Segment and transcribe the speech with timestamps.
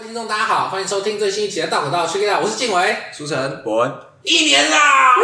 [0.00, 2.06] 听众，大家好，欢迎收听最新一期的《道可道》
[2.40, 5.16] 我是晋唯，书成博文，一年啦，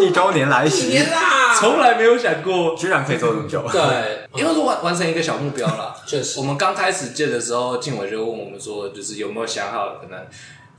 [0.00, 2.76] 一周年来袭，一年啦，从来没有想过。
[2.76, 3.62] 居然可以做这么久。
[3.72, 5.92] 对，因为说完完成一个小目标啦。
[6.06, 10.26] 确实，我们刚开始见的时候，静伟就问我们说，就是有没有想好可能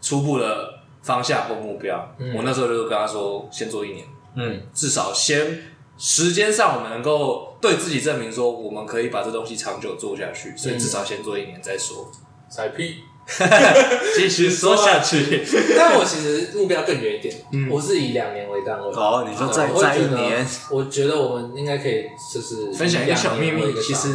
[0.02, 2.16] 初步的方向或目标？
[2.18, 4.06] 嗯、我那时候就跟他说，先做一年，
[4.38, 5.64] 嗯，至少先
[5.98, 12.10] 时间上我们能够对自己证明说，我们可以把这东西长久做下去，所以至少先做一年再说。
[12.50, 13.04] 彩屁，
[14.16, 15.44] 继续说下去。
[15.78, 18.88] 但我其实目标更远一点，嗯、我是以两年为单位。
[18.94, 20.46] 哦，你说再再一年？
[20.72, 24.10] 我觉得我们应该可以，就是分享一个小秘密，其实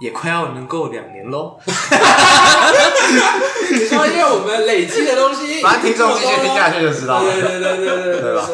[0.00, 1.58] 也快要能够两年喽。
[3.72, 7.30] 你说，因为我们累积的东西，反正听众继续听下去就知道了。
[7.30, 8.48] 对对对对对对吧？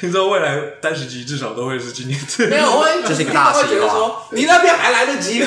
[0.00, 2.48] 听说未来单十集至少都会是今年最。
[2.48, 3.62] 没有，我会，这是一个大计划。
[3.62, 5.40] 会觉得说，你那边还来得及，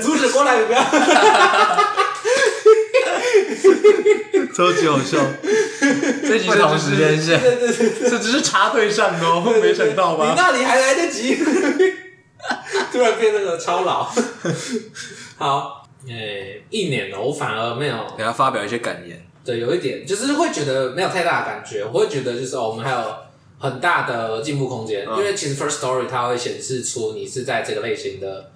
[0.00, 0.80] 阻止过来，不要。
[4.54, 5.18] 超级好笑，
[6.22, 10.28] 这几同时间线，这只是插队上的哦，没想到吧？
[10.28, 11.36] 你那里还来得及，
[12.92, 14.10] 突然变那个超老。
[15.36, 19.24] 好，诶、欸，一年了，我反而没有给他发表一些感言。
[19.44, 22.98] 对，有一点就是会觉得没有太大的感觉，我会觉得就是哦，我们还有
[23.58, 28.50] 很大的进步空间，嗯、因为其实 First Story 它会显示出你是在这个类型的。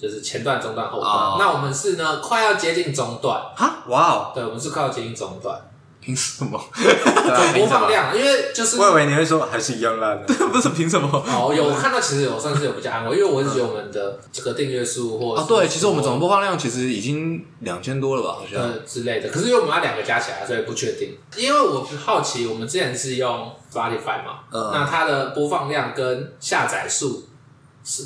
[0.00, 1.12] 就是前段、中段、后段。
[1.12, 1.40] Oh.
[1.40, 3.42] 那我们是呢，快要接近中段。
[3.56, 4.32] 哈，哇哦！
[4.34, 5.60] 对，我们是快要接近中段。
[6.00, 6.58] 凭什么？
[6.72, 10.32] 总播放量，因为就是我以为你会说还是一样烂的。
[10.48, 11.08] 不是凭什么？
[11.28, 19.28] 哦，有我看到，其实有算是有比较安慰，因为我是觉得我们的这个订阅数或啊，对，其实我们总播放量其实已经两千多了吧，好像呃之类的。
[19.28, 21.18] 可是因为我们要两个加起来，所以不确定。
[21.36, 27.27] 因为我好奇，我们之前是用 Spotify 嘛，嗯，那它的播放量跟下载数。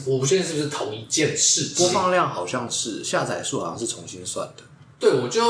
[0.06, 1.86] 我不确定是不是同一件事情。
[1.86, 4.62] 播放量好像是，下载数好像是重新算的。
[4.98, 5.42] 对，我就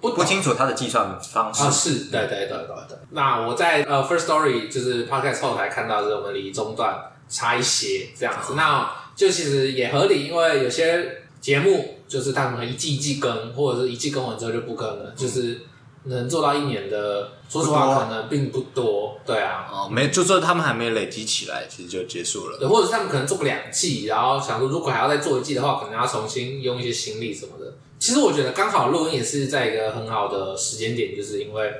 [0.00, 1.62] 不不清楚它的计算方式。
[1.62, 2.98] 啊，是，对对对对对。
[3.10, 8.54] 那我在呃 First Story 就是 Podcast 后台看到，是我们离中段差一些这样子。
[8.54, 15.60] 那就其实也合理，因为有些节目就是他们一季一季更，或者是一季更完之后就不更了，就是。
[16.04, 22.58] 能做到一年的，说实话可能并不多，对啊，哦，没，就说他们还没累积起来，其实就结束了。
[22.58, 27.74] 对，或者是他们可能做个两季，然后想说如果还要再做一季的话，可能要重新用一些心力什么的。
[27.98, 31.72] 其实我觉得刚好录音也是在一个很好的时间点，就是因为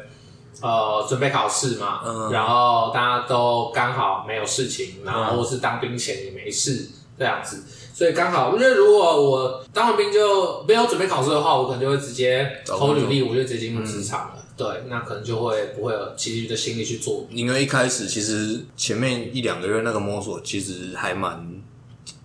[0.61, 7.63] 呃准备考试嘛，嗯，然后大家都刚好没有事情，然后或是当兵前也没事这样子。
[7.99, 14.35] 所以刚好，因为如果我当完兵就没有准备考试的话，我可能就会直接投履历，我就直接进入职场了。
[14.37, 17.27] 嗯、对，那可能就会不会有其余的心力去做。
[17.29, 21.61] 因为一开始其实前面一两个月那个摸索，其实还蛮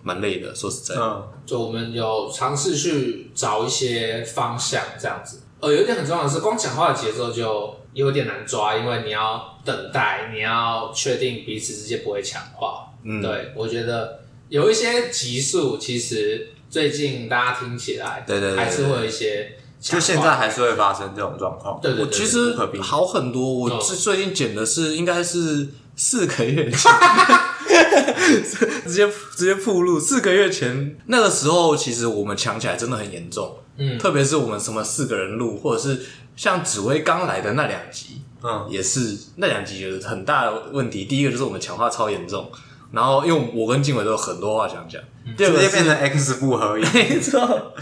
[0.04, 0.54] 蛮累的。
[0.54, 5.40] 说实在的，嗯，就我们有尝试去找一些方向，这样子。
[5.58, 12.92] 呃，有一点很重要的是，光讲话的节奏就有点难抓，因为你要等待，你要确定彼此之间不会抢话。
[13.02, 14.20] 嗯，对，我觉得。
[14.48, 21.80] 有一些集数，其实最近大家听起来，对对对，还是会有一些，就现在还是会发生这种状况。
[21.80, 23.54] 对对对，我其实好很多。
[23.54, 26.92] 我最最近剪的是应该是四个月前，
[28.86, 29.98] 直接直接铺路。
[29.98, 33.58] 四个月前那个时候，其实我们抢起来真的很严重。
[33.76, 36.00] 嗯，特别是我们什么四个人录，或者是
[36.36, 41.06] 像紫薇刚来的那两集，嗯，也是那两集有很大的问题。
[41.06, 42.50] 第一个就是我们强化超严重。
[42.94, 45.02] 然后，因为我跟静伟都有很多话想讲，
[45.36, 46.82] 直接变成 X 不合一。
[46.94, 47.74] 没错，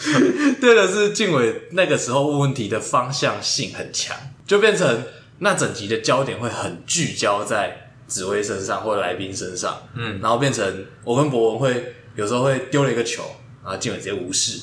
[0.60, 5.02] 对的是静伟那个时候问问题的方向性很强，就变成
[5.40, 9.82] 那整集的焦点会很聚焦在紫薇身上或者来宾身上。
[9.94, 13.22] 嗯，然后变成我跟博文会有时候会丢了一个球，
[13.62, 14.58] 然后静伟直接无视。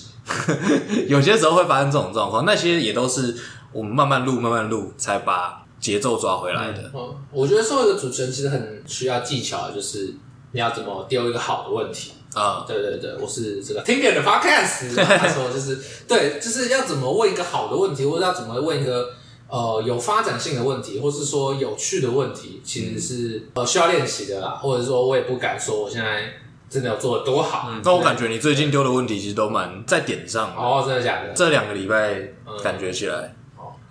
[1.08, 3.36] 有些时候会发生这种状况，那些也都是
[3.72, 6.90] 我们慢慢录、慢慢录才把节奏抓回来的。
[6.94, 10.16] 嗯，我觉得作为一个主持人，其实很需要技巧的，就是。
[10.52, 12.66] 你要怎么丢一个好的问题啊？
[12.68, 15.78] 对对对，我是这个听别人的 podcast， 他说就是
[16.08, 19.10] 对，就是要怎么问一个好的问题，或者要怎么问一个
[19.48, 24.60] 呃有发展性的问题，或是说有趣的问题，其实是呃需要练习的啦。
[24.62, 26.24] 或者说我也不敢说我现在
[26.70, 27.70] 真的有做的多好。
[27.84, 31.34] 那我感觉你最近丢的问题其实都蛮在点上哦，真的假的？
[31.34, 32.16] 这两个礼拜
[32.64, 33.36] 感觉起来。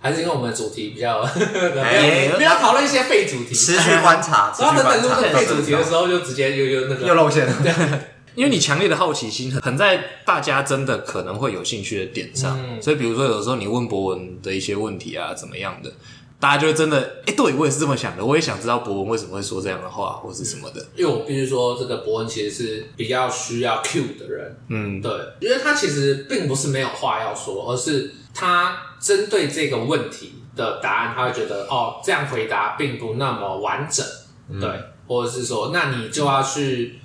[0.01, 4.53] 还是因为我们的主题比较， 不要讨论一些废主题，持续观察。
[4.59, 7.53] 然后等等录废主题的时候，就直接又又那个又露馅了。
[8.35, 15.91] 因为你强烈的好奇心很在大家真的可能会有兴趣的点上，所以比如说有时候你问博文的一些问题啊，怎么样的，
[16.39, 20.85] 大家就会真的，哎，对我也是这么想的，我也想知道博文为什么会说这样的话，或是什么的。
[20.95, 25.11] 因为我必须说，这个博文其实是比较需要 Q 的人，嗯，对，
[25.41, 28.77] 因为他其实并不是没有话要说，而是他。
[28.99, 34.05] 针对这个问题的答案，他会觉得哦，这样回答并不那么完整，
[34.49, 34.69] 嗯、对，
[35.07, 36.99] 或者是说，那你就要去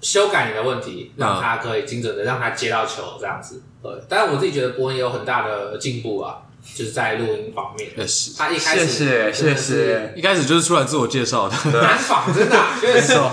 [0.00, 3.62] 修改你的问题，让他可以精准的让他接到球，这样子。
[3.82, 6.38] 对，但是我自己觉得博文也有很大的进步啊。
[6.76, 13.32] 就是在录音方面，确实，他一开始，谢谢谢谢，一开始就是出来自我介绍的，难仿真的， 没错。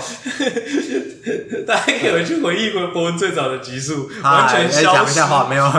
[1.64, 5.64] 大家可以回去回忆回博文最早的集数，完全消讲一下话没有，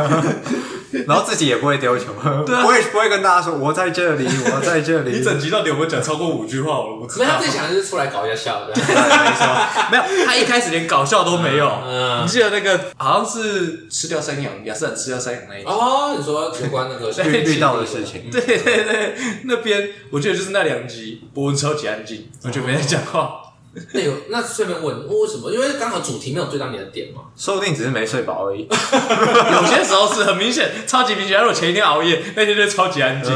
[1.08, 5.18] 然后自己也不会丢球， 我也不会跟大家说我在这里，我在这里。
[5.18, 6.80] 你整集到底有没有讲超过五句话？
[6.80, 7.26] 我不知道。
[7.26, 9.46] 没有，最想的是出来搞一下笑的， 没错，
[9.92, 11.68] 没有，他一开始连搞笑都没有。
[11.86, 17.10] 嗯，你记得那个好像是吃掉山羊，亚瑟兰吃掉山羊那一集哦，你说有关那个
[17.42, 18.30] 遇到的事情？
[18.32, 19.16] 对对对，
[19.46, 23.42] 那边我记得就是那两集，博文超级安静，完全没在讲话。
[23.94, 25.50] 那有那顺便问为什么？
[25.50, 27.22] 因为刚好主题没有对到你的点嘛。
[27.38, 28.68] 说不定只是没睡饱而已。
[28.68, 31.40] 有些时候是很明显，超级明显。
[31.40, 33.34] 如果前一天熬夜，那天就超级安静。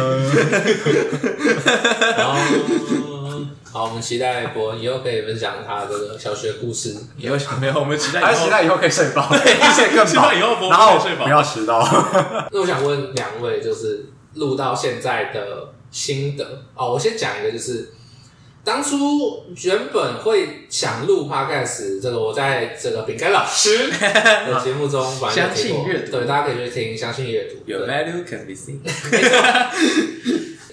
[3.72, 6.96] 好，我们期待博文以后可以分享他的小学故事。
[7.18, 11.80] 以后没有，我们期待还期待以后可以睡饱，对，更期待以后博文可以睡饱，不要迟到。
[12.52, 16.92] 那我想问两位，就是录到现在的心得哦。
[16.92, 17.94] 我先讲一个，就是。
[18.66, 27.58] 当初原本会想录 podcast，这个我在这个饼干老师 的节目中相信阅读，对，大家可以去听相信阅读。
[27.66, 28.80] Your value can be seen。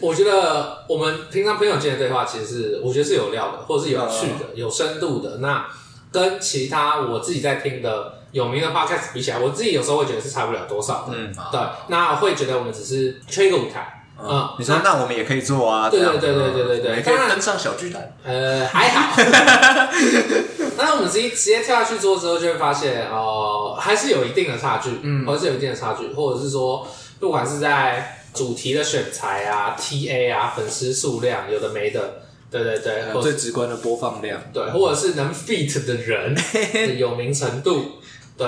[0.01, 5.37] 我觉得我们平常朋友间的对话，其实是我觉得是有料的，或者是有趣的、有深度的。
[5.37, 5.67] 那
[6.11, 11.13] 跟其他我自己在听的有名的 podcast 比起来，我自己有时候会觉得是差不了多少的。
[11.15, 11.61] 嗯，对。
[11.89, 14.02] 那会觉得我们只是缺一个舞台。
[14.25, 15.91] 嗯，你说那我们也可以做啊？
[15.91, 18.17] 对对对对对对对，可以登上小巨蛋。
[18.25, 19.23] 呃，还好。
[20.79, 26.87] 那我们直接直接跳下去做之后，就会发现哦，还是有一定的差距，嗯，还是有一定的差距，或者是说，
[27.21, 36.35] 不管是在主题的选材啊、TA 啊、粉丝数量，有的没的，对对对，最直观的播放量，对，或者是能 fit 的人
[36.89, 37.93] 的有名程度，
[38.37, 38.47] 对。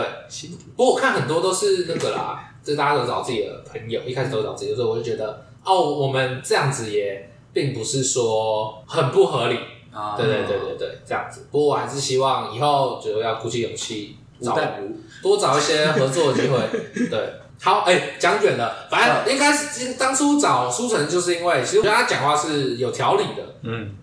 [0.77, 5.45] 不过我看很多都是那个啦，就大家都找自己的朋友，一开始都找自己，所以我就觉得。
[5.65, 9.59] 哦，我们这样子也并不是说很不合理
[9.93, 11.47] 啊，对对对对对，这样子。
[11.51, 14.59] 不过我还是希望以后就要鼓起勇气，找
[15.23, 16.59] 多找一些合作的机会。
[17.09, 23.55] 对，好，哎、欸，讲远了，反正应该是当初找书成，就是因为其实我觉得他讲话是有条理的。
[23.63, 23.95] 嗯，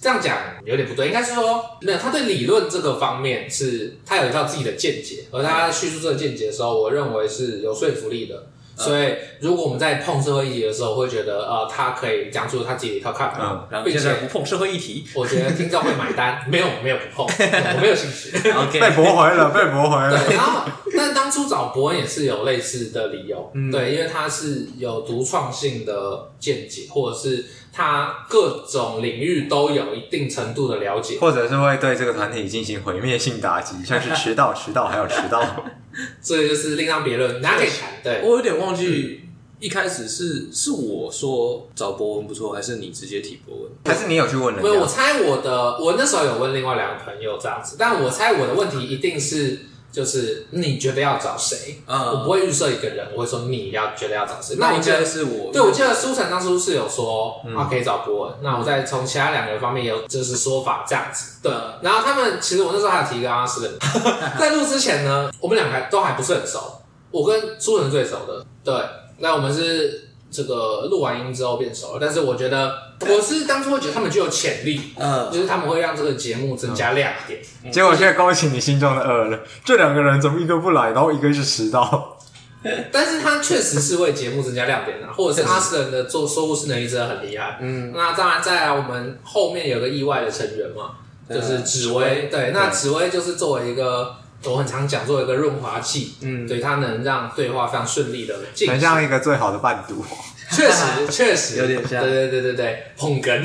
[0.00, 8.46] 这样讲有点不对，应该是说没有，他对理论这个方面是他有一套自己的见解，而他叙述这个见解的时候，我认为是有说服力的。
[8.80, 16.44] 所以，如果我们在碰社会议题的时候，会觉得呃，他可以讲出他自己的一套看法，嗯，并且不碰社会议题，我觉得听众会买单。
[16.48, 18.38] 没有， 没有不碰，我没有兴趣。
[18.38, 18.80] Okay.
[18.80, 20.24] 被驳回了，被驳回了。
[20.26, 20.62] 对，然后，
[20.96, 27.44] 但当初找伯恩也是有类似的理由，嗯、对，因为他是有独创性的见解，或者是。
[27.72, 35.42] 他各种领域都有一定程度的了解，或者是会对这个团体进行毁灭性打击， 像是迟到、迟到还有迟到，
[36.20, 37.90] 所以就是另当别论，大家可以谈。
[38.02, 39.20] 对，我有点忘记
[39.58, 44.62] 一开始是是我说找博文不错，还是你直接提博文，还是你有去问人？
[44.62, 49.66] 没有，我猜我的，我那时候有问另外两个朋友这样子，但我猜我的问题一定是。
[49.92, 51.82] 就是你觉得要找谁？
[51.86, 54.56] 嗯，我不会预设一个人，我会说你要觉得要找谁。
[54.58, 55.52] 那我记得是我。
[55.52, 58.34] 对，我记得书成当初是有说，啊可以找博文。
[58.42, 61.40] 那我再从其他两个人方面有就是说法这样子。
[61.42, 63.72] 对，然后他们其实我那时候还有提一个阿斯人，
[64.38, 66.80] 在录之前呢，我们两个都还不是很熟。
[67.10, 68.74] 我跟书成最熟的，对，
[69.18, 70.09] 那我们是。
[70.30, 77.40] 这个录完音之后变熟了，但是我觉得我是当初会觉得他们具有潜力，嗯，就是他们会让这个节目增加亮点。
[77.64, 82.16] 嗯、结果现在勾起你心中的恶了，这两个人怎么一个不来，然后一个是迟到？
[82.92, 87.58] 但是他确实是为节目增加亮点啊，或者是阿斯人的做说故事能力真的很厉害。
[87.60, 90.92] 嗯，那当然再来我们后面有个意外的成员嘛，
[91.28, 92.28] 就是紫薇。
[92.30, 94.14] 对，那紫薇就是作为一个。
[94.44, 100.02] 我很常讲，作为一个润滑剂，嗯，对，它能让对话非常顺利的进行，很像一个最好的伴读，
[100.50, 101.58] 确实， 确实。
[101.58, 103.42] 有点像，对对对对对，捧哏，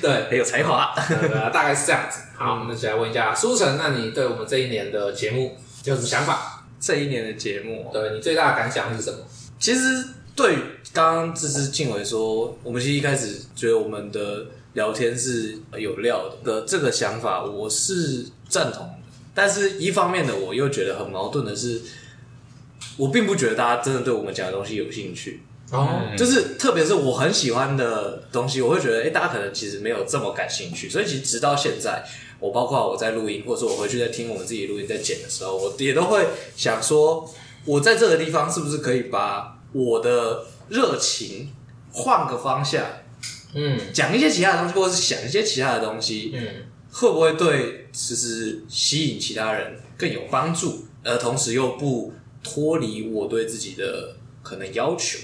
[0.00, 0.94] 对，很有才华，
[1.52, 2.20] 大概是这样子。
[2.34, 6.64] 好，我们再来问一下苏成，那你对我们这一年的节目有什么想法？
[6.80, 9.18] 这一年的节目，对你最大的感想是什么？
[9.58, 10.02] 其实
[10.34, 10.56] 对
[10.94, 18.24] 刚刚这是静伟说，我们其实一开始觉得我们的聊天是有料的，这个想法，我是。
[18.52, 18.86] 赞同，
[19.34, 21.80] 但是一方面的我又觉得很矛盾的是，
[22.98, 25.40] 我并不觉得大家真的对我们讲的东西有兴趣。
[25.70, 32.04] 哦，就是特别是我很喜欢的东西，我会觉得，哎，大家可能其实没有这么感兴趣，所以其实直到现在，
[32.40, 37.26] 我包括我在录音，或者说我回去在听我们自己录音在剪的时候，我也都会想说，
[37.64, 41.50] 我在这个地方是不是可以把我的热情
[41.90, 42.84] 换个方向？
[43.54, 46.46] 嗯，讲一些其他的东西，或者是想一些其他的东西，嗯，
[46.92, 50.84] 会不会对其实吸引其他人更有帮助？
[51.02, 52.12] 而同时又不
[52.44, 55.18] 脱离我对自己的可能要求？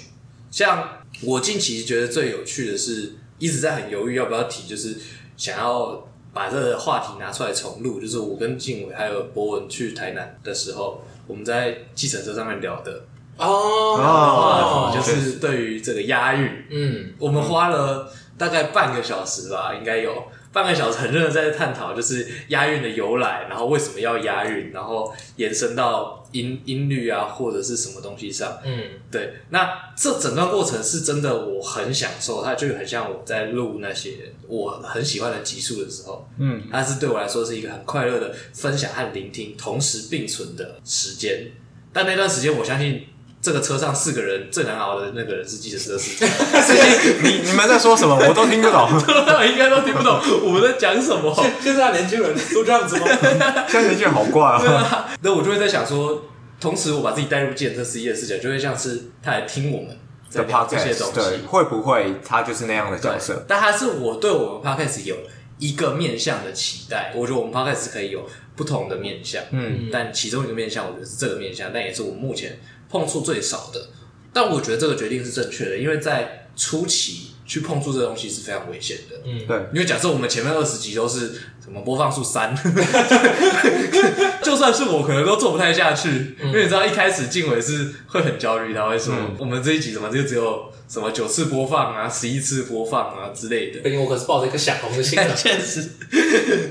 [0.51, 4.97] 像我近期觉得最有趣的是，一直在很犹豫要不要提，就是
[5.37, 8.01] 想要把这个话题拿出来重录。
[8.01, 13.05] 就是我跟静伟还有博文去台南的时候，我们在计程车上面聊的
[13.37, 20.25] 哦，就是对于这个押韵，嗯，我们花了大概半个小时吧，应该有。
[20.59, 28.59] 半个小时很认真在探讨，就是押韵的由来，然后为什么要押韵，然后延伸到音音律啊，或者是什么东西上。
[28.65, 29.35] 嗯，对。
[29.51, 36.29] 那这整段过程是真的，我很享受，它就很像我在录那些我很喜欢的集数的时候。
[36.39, 41.53] 嗯，它是对我来说是一个很快乐的分享和聆听同时并存的时间。
[41.93, 43.07] 但那段时间，我相信。
[43.41, 46.27] 这个车上四个人最难熬的那个人是计程车司机。
[46.61, 48.17] 司机，你你们在说什么？
[48.29, 48.89] 我都听不懂，
[49.49, 51.35] 应该都听不懂我们在讲什么。
[51.61, 53.07] 现在年轻人都这样子吗？
[53.69, 55.09] 现在年轻人好怪啊！
[55.23, 56.23] 那我就会在想说，
[56.61, 59.97] 同时我把自己带入计程车司机的视角，就会像是他来听我们
[60.29, 61.15] 在聊这些东西。
[61.15, 63.45] 对，会不会他就是那样的角色？
[63.47, 65.17] 但他是我对我们 Podcast 有
[65.59, 67.13] 一个面向的期待。
[67.15, 68.27] 我觉得我们 Podcast 可以有
[68.57, 72.59] 不同的面向，嗯，但其中一个面向，我觉得是这个面向，但也是我目前。
[72.91, 73.89] 碰触最少的，
[74.33, 79.17] 但我觉得这个决定是正确的，因为在初期去碰触这个东西是非常危险的。
[79.25, 82.55] 嗯，对，因为假设我们前面二十集都是什么播放数三，
[84.43, 86.09] 就算是我可能都做不太下去，
[86.41, 93.81] 嗯、因为你知道一开始静伟是会很焦虑，他会说、嗯、我们这一集怎么就只有什么九次播放啊、十一次播放啊之类的。
[93.81, 95.89] 毕竟我可是抱着一个想红的心， 现实。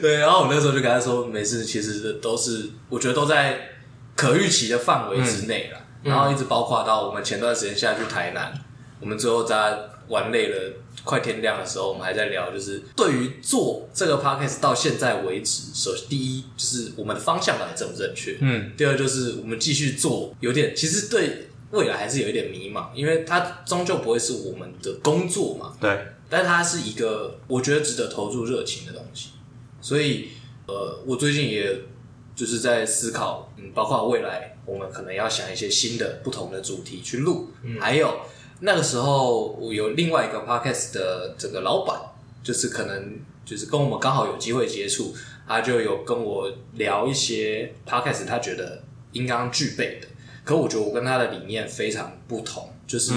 [0.02, 3.70] 对，然后我那时候就跟他说，没事，其实都是我觉得都在
[4.16, 5.80] 可预期的范围之内了。
[5.80, 8.54] 嗯然后一直包括到我们前段时间下去台南，
[9.02, 10.74] 我们最后在玩累了，
[11.04, 29.32] 快天亮的时候，我们还在聊，就是对于做这个 podcast 到现在为止，首先第一就是我们的方向到底正不正确，嗯，第二就是我们继续做有点，其实对未来还是有一点迷茫，因为它终究不会是我们的工作嘛，对，但它是一个我觉得值得投入热情的东西，
[29.82, 30.30] 所以
[30.68, 31.78] 呃，我最近也。
[32.38, 37.50] 就是在思考，嗯，包括未来我们可能要想一些新的、不同的主题去录。
[37.64, 38.20] 嗯，还有
[38.60, 42.00] 那个时候，我有另外一个 podcast 的这个老板，
[42.44, 45.16] 就是可能就是跟我们刚好有机会接触，
[45.48, 50.08] 他就有跟我聊一些 podcast，他觉得应当具备的。
[50.44, 53.14] 可我觉得我跟他的理念非常不同，就是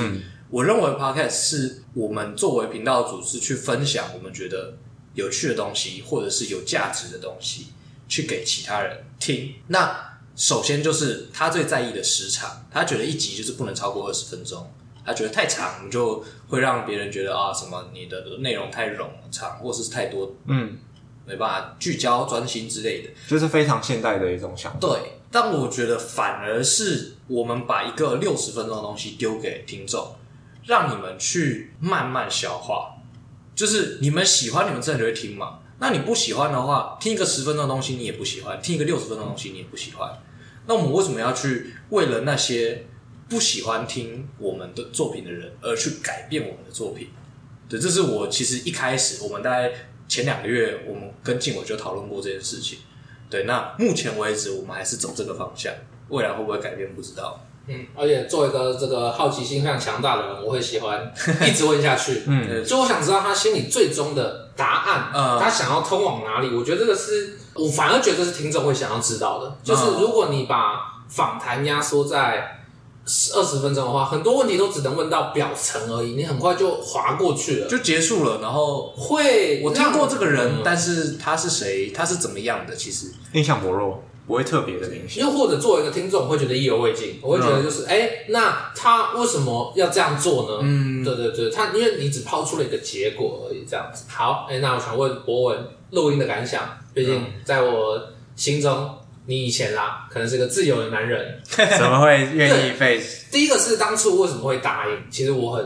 [0.49, 4.75] 我认为 podcast 是我们作为频道组织去分享我们觉得
[5.13, 7.67] 有趣的东西，或者是有价值的东西。
[8.11, 9.55] 去给其他人听。
[9.69, 14.71] 那首先就是他最在意的时长，他觉得一集就是不能超过二十分钟。
[15.03, 20.77] 他觉得太长就会让别人觉得啊，什么你的内容太冗长，或者是太多，嗯，
[21.25, 24.79] 没办法聚焦专心之类的，就是非常现代的一种想法。
[24.79, 24.91] 对，
[25.31, 30.17] 但我觉得反而是我们把一个六十分钟的东西丢给听众，
[30.65, 32.95] 让你们去慢慢消化。
[33.55, 35.60] 就是你们喜欢，你们真的就会听吗？
[35.81, 40.13] 那你不喜欢的话，听一个十分钟的东西你也不喜欢，听一个六十分钟的东西你也不喜欢。
[40.67, 42.87] 那我们为什么要去为了那些
[43.29, 47.09] 不喜欢听我们的作品的人而去改变我们的作品？
[47.67, 49.73] 对，这是我其实一开始我们大概
[50.07, 52.81] 前两个月，我们跟晋玮就讨论过这件事情。
[53.31, 55.73] 对，那目前为止我们还是走这个方向，
[56.11, 57.43] 未来会不会改变不知道。
[57.71, 61.13] 嗯，而且作为一个这个好奇心非常强大的人，我会喜欢
[61.47, 62.25] 一直问下去。
[62.27, 66.55] 嗯，就我想知道他心里最终的答案，嗯，他想要通往哪里？
[66.55, 69.57] 我觉得这个是我反而觉得是听众会想要知道的。
[69.63, 72.57] 就是如果你把访谈压缩在
[73.35, 78.41] 二十分钟的话，很多问题都只能问到表层而已，你很快就滑过去了，就结束了。
[78.41, 81.91] 然后会，我听过这个人，但是他是谁？
[81.91, 82.77] 他是怎么样的？
[82.77, 84.03] 其实印象薄弱。
[84.27, 87.19] 不会特别的明显，又或者作为一个听众，我会觉得意犹未尽。
[87.21, 90.59] 我会觉得就是，哎、嗯欸，那他为什么要这样做呢？
[90.63, 94.05] 嗯，对对对，他因为你只抛出了一个结果而已，这样子。
[94.09, 95.59] 好，哎、欸，那我想问博文
[95.91, 96.63] 录音的感想。
[96.93, 98.01] 毕竟在我
[98.35, 98.91] 心中，
[99.27, 103.01] 你以前啦，可能是个自由的男人， 怎么会愿意被？
[103.31, 104.97] 第一个是当初为什么会答应？
[105.09, 105.65] 其实我很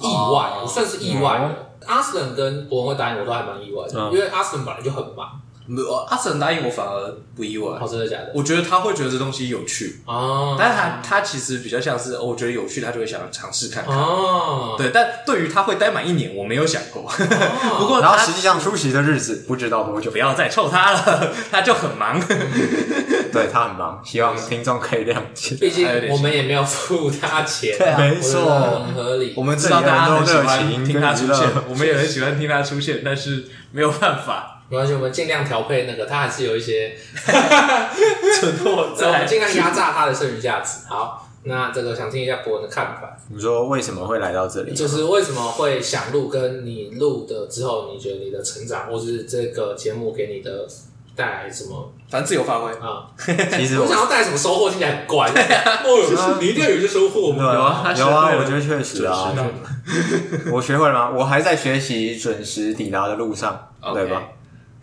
[0.00, 1.46] 意外，哦、我算是意外的。
[1.46, 5.40] 嗯、阿斯顿跟博文会答应，我都还蛮意外的，嗯、因为阿斯顿本来就很忙。
[5.66, 7.78] 没有，阿神答应我反而不意外。
[7.80, 8.30] 哦，真的假的？
[8.34, 13.96] 我觉得他会觉得这东西有趣哦，但是他他其实比较像是，哦，我觉得有趣，他就会想要尝试看看。
[13.96, 17.02] 哦，对，但对于他会待满一年，我没有想过。
[17.10, 22.20] 哦、 不过，然后实际上出席的日子不知道多久，不要再臭他了， 他就很忙。
[23.32, 25.56] 对他很忙，希望听众可以谅解。
[25.56, 29.34] 毕竟我们也没有付他钱，对啊， 没错，很合理。
[29.36, 36.96] 我们知道大家很喜欢听他出现，我们也很喜欢听他出现，但是没有办法，没关系，我们尽量调配那个，他还是有一些
[38.40, 40.86] 存货 在，我们尽量压榨他的剩余价值。
[40.88, 41.22] 好。
[41.48, 43.16] 那这个想听一下博文的看法。
[43.28, 44.74] 你说为什么会来到这里？
[44.74, 46.26] 就是为什么会想录？
[46.26, 50.66] 跟你录的之后，你觉得你的成长，或是这个节目给你的
[51.14, 51.92] 带来什么？
[52.10, 53.06] 反正自由发挥啊。
[53.56, 55.28] 其实我想要带来什么收获，听起来很怪。
[55.28, 57.32] 哦，你一定要有一些收获。
[57.32, 59.32] 有啊，有啊，我觉得确实啊。
[60.52, 61.12] 我学会了吗？
[61.16, 64.20] 我还在学习准时抵达的路上，对吧？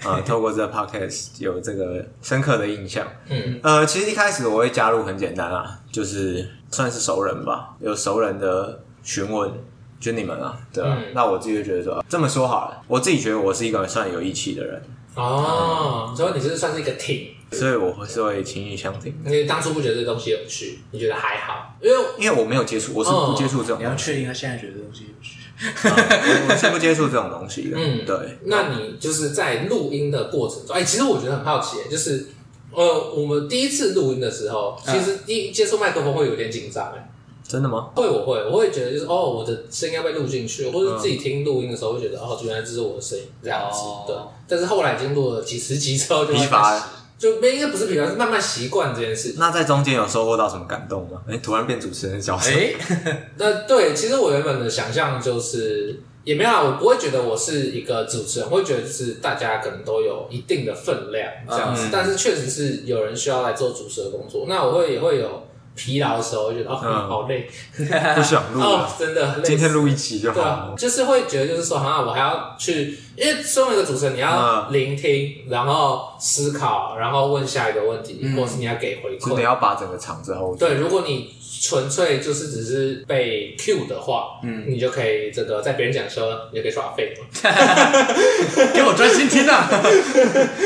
[0.05, 3.05] 啊、呃， 透过这个 podcast 有这个深刻的印象。
[3.29, 9.51] 嗯，呃，其实一开始我会加入很简单啊，就是算是熟人吧，有熟人的询问，
[9.99, 10.97] 就你们啊，对啊？
[10.99, 14.81] 嗯、那我自己就觉得说，这么说好了，我自己觉得我是一个算有义气的人。
[15.15, 19.15] 哦，嗯、所以你是算是一个 team，所以我会是会情义相挺。
[19.25, 21.77] 你当初不觉得这个东西有趣，你觉得还好？
[21.81, 23.79] 因为因为我没有接触，我是不接触这种、哦。
[23.79, 25.37] 你要确定他现在觉得这东西有趣。
[25.63, 27.77] 我是不接触这种东西的。
[27.77, 28.15] 嗯，对。
[28.45, 32.27] 那你就是在录音的过程中，哎、欸，其实我觉得很好奇，就是
[32.71, 37.09] 呃，我们第一次录音的时候，其实第一接触麦克风会有点紧张，哎，
[37.47, 37.91] 真的吗？
[37.95, 43.77] 会，我会，我会觉得就是哦，我的声音要被录进去，或者自己听录音的时候会觉得哦，原来这是我的声音这样子。
[43.77, 44.15] 哦、对。
[44.47, 46.89] 但是后来已经录了几十集之后就，就疲乏。
[47.23, 49.35] 就没应该不是平常，是慢慢习惯这件事。
[49.37, 51.21] 那在中间有收获到什么感动吗？
[51.25, 52.51] 哎、欸，突然变主持人的角色。
[52.51, 52.73] 哎、
[53.05, 61.85] 欸，那对，其实我原本的想象就是也没有，我不会觉得我是一个主持人，我会觉得就是大家可能都有一定的分量这样子。
[61.85, 65.47] 嗯、但是确实是有人需要来做主持的工作，那我会也会有。
[65.75, 67.49] 疲劳的时候，觉得哦，好累，
[68.15, 69.39] 不想录了，真的。
[69.43, 70.73] 今天录一期就好了。
[70.77, 80.65] 就是会觉得，就是说，好像我还要去，因为身为一个主持人，你要聆听，然后思考，然后问下一个问题，或是你要给回馈，你要把整个场子 hold 住。
[80.65, 81.33] 对，如果你
[81.65, 87.25] 纯粹就是只是被 cue 的话，嗯，你就可以这个在别人讲的时候，你就可以耍废嘛。
[88.75, 89.69] 给我专心听啊！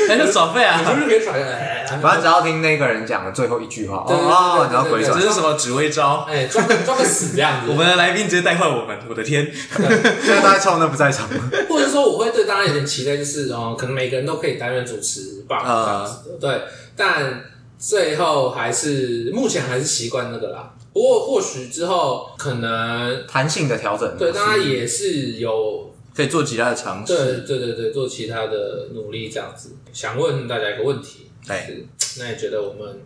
[0.08, 0.82] 还是耍废啊？
[0.82, 1.40] 就是可以耍废，
[2.02, 4.04] 反正只要听那个人讲的最后一句话。
[4.08, 5.00] 哦，你要回。
[5.00, 6.26] 这是什么指挥招？
[6.28, 7.70] 哎，装个装个死这样子。
[7.70, 9.48] 我们的来宾直接带坏我们，我的天！
[9.54, 11.28] 现在大家凑那不在场。
[11.68, 16.38] 或者说，我会对大家有点期待，就是哦，可能每个人都可以担任主持棒这样子的。
[16.40, 16.62] 对，
[16.96, 17.44] 但
[17.78, 20.72] 最后还是目前还是习惯那个啦。
[20.98, 27.14] 不过或许之后可能弹性的调整，对大家也是有可以做其他的尝试。
[27.14, 29.76] 对对对对，做其他的努力这样子。
[29.92, 31.86] 想问大家一个问题，是
[32.18, 33.00] 那你觉得我们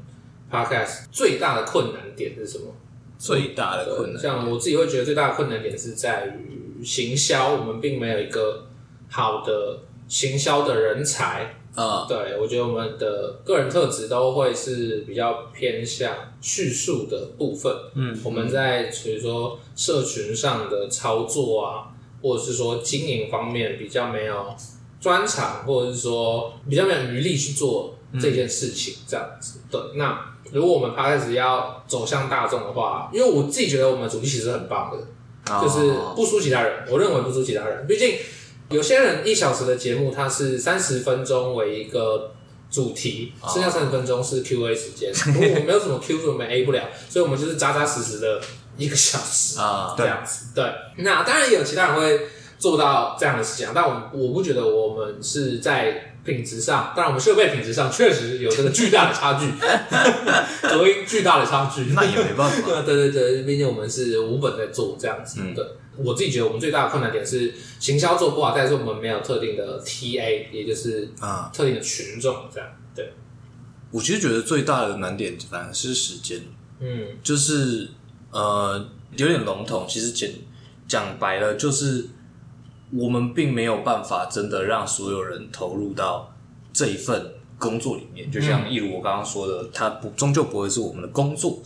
[0.50, 2.74] ？Podcast 最大的困难点是什么？
[3.18, 8.64] 最大的困难，像我自己会觉得最大的困难点是在于行销，我们并没有一个
[9.10, 12.04] 好的行销的人才啊。
[12.04, 12.08] Uh.
[12.08, 17.72] 对，我觉得我们的个人特质都会是比较偏向叙述的部分。
[17.94, 21.88] 嗯，我们在比如说社群上的操作啊，
[22.22, 24.54] 或者是说经营方面比较没有
[25.00, 29.60] 专长，或者是说比较没有余力去做这件事情，这样子。
[29.70, 30.32] 对，那。
[30.50, 36.84] 如果我们 Podcast 要走向大众的话，因为我自己觉得我们主题其实很棒的，就是不输其他人。
[36.90, 38.16] 我认为不输其他人，毕竟
[38.72, 42.32] 有些人一小时的节目，它是三十分钟为一个
[42.70, 45.12] 主题，剩下三十分钟是 Q&A 时间。
[45.34, 48.40] 如果我没有什么 Q，我们 A 不了，所以我们就是扎扎实实的
[48.76, 50.46] 一个小时啊，这样子。
[50.54, 50.64] 对，
[50.96, 56.08] 那当然也有其他人会做到这样的事情，但我我不觉得我们是在。
[56.24, 59.50] 品质上，当然我们设备品质上确实有这个巨大的差距，
[60.68, 62.82] 隔音巨大的差距，那也没办法。
[62.86, 65.40] 对对对，毕竟我们是无本在做这样子。
[65.42, 72.68] 嗯，对，我自己觉得我们最大的困难点是行销做不好，但是我们没有特定的 TA，也就是啊特定的群众这样。
[72.94, 73.12] 对，
[73.90, 76.40] 我其实觉得最大的难点反而是时间。
[76.78, 77.88] 嗯，就是
[78.30, 80.32] 呃有点笼统，其实简
[80.86, 82.06] 讲白了就是。
[82.92, 86.34] 我们并没有办法真的让所有人投入到
[86.72, 91.62] 这一份工作里面，就像一如我刚刚说的，它不终究不会是我们的工作。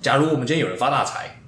[0.00, 1.42] 假如我们今天有人发大财，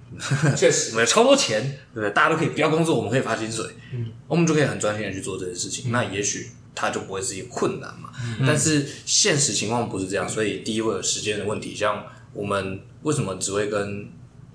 [0.54, 1.62] 确实 我们有超多钱，
[1.94, 2.10] 对不对？
[2.10, 3.64] 大家都可以不要工作，我们可以发薪水，
[3.94, 5.90] 嗯，我们就可以很专心的去做这件事情。
[5.90, 8.10] 嗯、那也许它就不会是一个困难嘛。
[8.38, 11.74] 嗯、但是现实情况不是这样，所以第一会有时间的问题。
[11.74, 14.10] 像我们为什么只会跟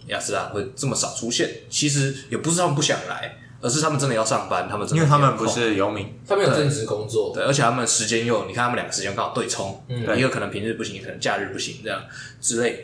[0.08, 1.50] 亚斯兰会这么少出现？
[1.70, 3.40] 其实也不是他们不想来。
[3.62, 12.02] 而是他们真的要上班，他们真的因为他们不是游民，他们有正职工作，对，而且他们时间又，你看他们两个时间刚好对冲，嗯，一个可能平日不行，可能假日不行，这样
[12.40, 12.84] 之类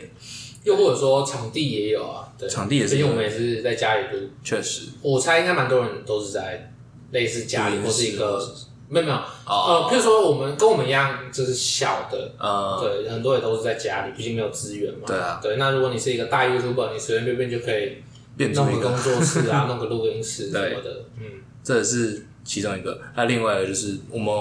[0.64, 6.72] 又或者说场地也有啊，对，场地也是，因为我们也是在家里录，确实，我猜应该蛮多人都是在
[7.10, 8.42] 类似家里或是一个
[8.88, 15.00] 没有没有，呃，譬如说我们跟我们一样，就是小的，呃，对，很多也都是在家里，毕竟没有资源嘛。
[15.06, 15.56] 对啊，对。
[15.56, 17.96] 那如果你是一个大 YouTuber，你随随便便就可以
[18.36, 21.24] 弄个工作室啊， 弄个录音室什么的，嗯，
[21.62, 23.00] 这是其中一个。
[23.16, 24.34] 那另外一个就是我们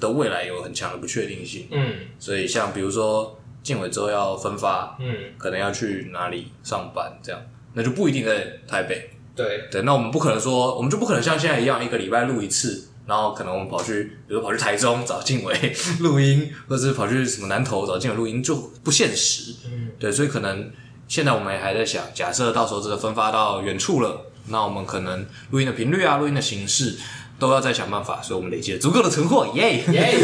[0.00, 7.40] 的未来有很强的不确定性，嗯，所以像比如说晋玮之后要分发，嗯，可能要去哪里上班，这样，
[7.74, 9.10] 那就不一定在台北。
[9.36, 12.88] 对对，那我们不可能说，我们就不可能像现在一样，一个礼拜录一次。
[13.06, 15.54] 然后可能我们跑去，比如跑去台中找静伟
[16.00, 19.52] 录音，或者是跑去什么南投找静伟录音，就不现实。
[19.66, 20.70] 嗯，对，所以可能
[21.14, 26.96] 现在我们也还在想，假设到时候这个分发到远处了，那我们可能录音的频率啊，录音的形式。
[27.36, 30.14] 都要再想办法，所以我们累积了足够的存货，耶耶！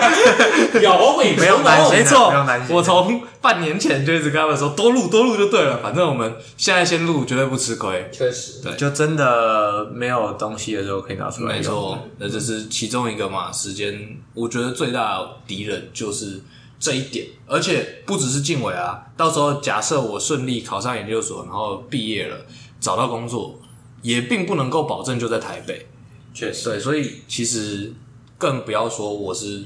[0.80, 2.32] 有，没有担心，没错，
[2.70, 8.08] 我从半年前就一直跟他们说，多录多录就对了，反正我们现在先录，绝对不吃亏。
[8.10, 11.54] 确实，对，就真的没有东西的时候可以拿出来。
[11.54, 13.52] 没错，那这是其中一个嘛。
[13.52, 16.40] 时间，我觉得最大的敌人就是
[16.84, 19.02] 这一点，而且不只是晋玮啊。
[19.16, 22.36] 到时候假设我顺利考上研究所，然后毕业了，
[22.78, 23.58] 找到工作，
[24.02, 25.86] 也并不能够保证就在台北。
[26.34, 27.90] 确实，对，所以其实
[28.36, 29.64] 更不要说我是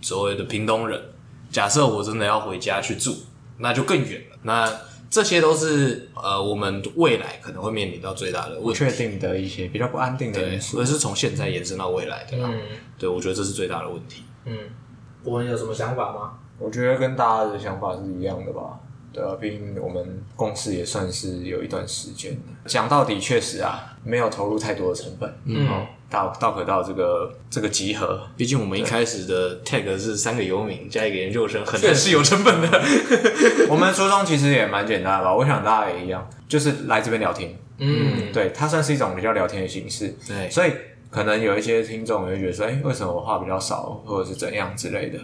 [0.00, 1.00] 所谓的屏东人。
[1.52, 3.14] 假设我真的要回家去住，
[3.58, 4.36] 那就更远了。
[4.42, 4.68] 那
[5.08, 12.36] 这些都是呃，我们未来可能会面临到最大的不确定的一些比较不安定的因素，所以是从现在延伸到未来的。
[12.36, 12.60] 嗯，
[12.98, 14.24] 对，我觉得这是最大的问题。
[14.46, 14.58] 嗯，
[15.22, 16.32] 我们有什么想法吗？
[16.58, 18.80] 我觉得跟大家的想法是一样的吧。
[19.12, 22.38] 对啊，毕竟我们共事也算是有一段时间了。
[22.66, 25.34] 讲到底，确实啊，没有投入太多的成本。
[25.44, 25.86] 嗯。
[26.08, 32.80] 到到可到这个这个集合，毕竟我们一开始的 tag 是三个游民加一个研究生，很是有成本的。
[33.68, 37.52] 我们初衷其实也蛮简单的吧，我想大家也一样，就是来这边聊天。
[37.78, 40.14] 嗯，对，它算是一种比较聊天的形式。
[40.28, 40.70] 对，所以
[41.10, 45.18] 可能有一些听众会觉得说，哎、欸，为什么我话比较少，或者是怎样之类的。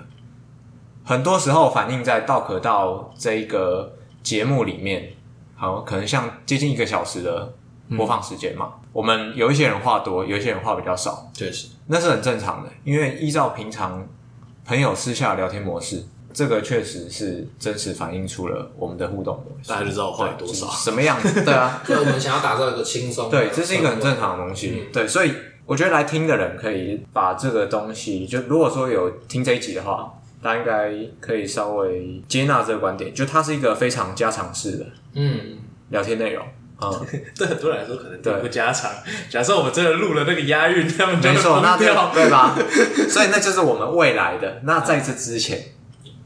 [1.05, 5.13] 很多时候反映在道可道这一个节目里面，
[5.57, 7.55] 好，可能像接近一个小时的。
[7.95, 12.71] 播放时间嘛，我们有一些人话多，有一些人话比较少，确实，那是很正常的。
[12.85, 14.09] 因为依照平常
[14.65, 19.69] 朋友私下聊天模式，这个确实是真实反映出了我们的互动模式。
[19.69, 21.43] 大家就知道我话有多少，什么样子？
[21.45, 24.85] 对啊，所以我们想要打造一个轻松，对，这是一个很正常的东西。
[24.87, 25.35] 嗯、对，所以
[25.67, 30.11] 我觉得来听的人可以把这个东西，就如果说有听这一集的话，
[30.43, 35.59] 大家应该可以稍微接纳这个观点，就它是一个非常家常式的嗯
[35.91, 36.45] 聊天内容。
[36.85, 37.07] 嗯，
[37.39, 38.91] 对很多人来说可能并不家常。
[39.31, 42.57] 假设我们真的录了那个押韵，他们就会疯掉，对吧？
[43.09, 44.61] 所以那就是我们未来的。
[44.65, 45.63] 那在这之前，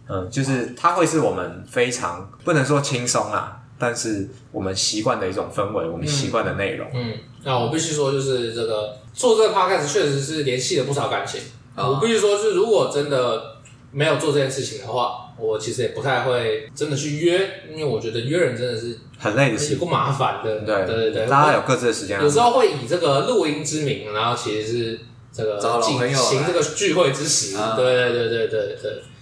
[0.09, 6.89] 嗯，就是它会是我们非常不能说轻松啊，但是我们习惯的一种氛围，我们习惯的内容。
[6.95, 7.13] 嗯，
[7.45, 11.39] 那我必须说，就是这个做这个 podcast 确实是联系了不少感情。
[11.77, 13.56] 我必须说，是如果真的
[13.91, 15.23] 没有做这件事情的话。
[15.39, 17.39] 我其实也不太会真的去约，
[17.71, 20.61] 因为我觉得约人真的是很累的事，不麻烦的。
[20.61, 22.19] 对对对，大家有各自的时间。
[22.19, 27.55] 有时候会以这个录音之名，然后其实是这个进行这个聚会之时。
[27.77, 28.79] 对对对对对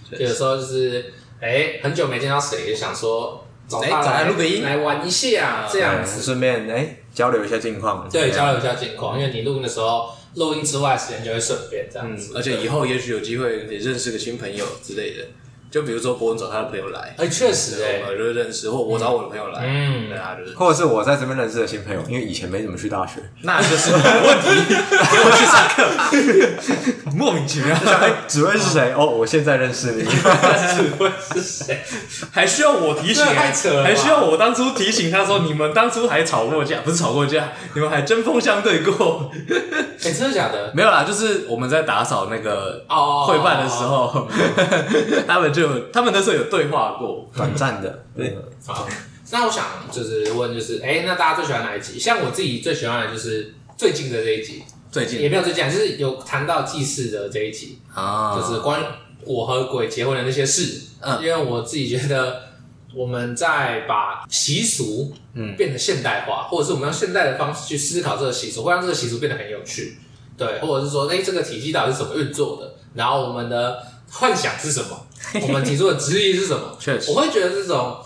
[0.09, 8.07] 对，有时候就是哎，很久没见到谁，想说找他来录个音，来玩一下这样子，顺便哎交流一下近况。
[8.09, 12.33] 对，交流一下近况，因为你录音的时候，录音之外时间就会顺便这样子。
[12.35, 15.25] 而且以后也许有机会也认识个新朋友之类的。
[15.75, 28.93] 就比如说博文找他的朋友来，哎，确实哎，我就认识，或我找我的朋友来，嗯，对啊，就是，或者是我在这边认识的新朋友，因为以前没怎么去大学，那就是没问题， 给我去上课， 莫名其妙， 哎，指挥是谁？
[28.97, 31.83] 哦，我现在认识你，指挥是谁？
[32.31, 33.25] 还需要我提醒？
[33.25, 39.29] 太扯了，还需要我当初提醒他说，你们当初还吵过架，不是吵过架，你们还针锋相对过？
[40.05, 40.71] 哎，真的假的？
[40.73, 44.25] 没有啦，就是我们在打扫那个哦会办的时候，
[45.27, 45.64] 他们就。
[45.93, 48.03] 他们那时候有对话过，短暂的。
[48.15, 48.87] 对，好，
[49.31, 51.99] 那我想就是问，就是哎，那大家最喜欢哪一集？
[51.99, 58.85] 像我自己最喜欢的就是最近的这一集，最近也没有最近，就是有谈到祭祀的这一集啊，就是关于
[59.25, 60.81] 我和鬼结婚的那些事。
[61.01, 62.41] 嗯，因为我自己觉得
[62.95, 69.97] 我们在把习俗嗯变得现代化，或者是我们用现代的方式去思考这个习俗，会让这个习俗变得很有趣。
[70.37, 72.75] 对，或者是说，哎，这个体系到底是怎么运作的？
[72.93, 75.04] 然后我们的幻想是什么？
[75.43, 76.77] 我们提出的质疑是什么？
[76.79, 77.97] 确实，我会觉得这种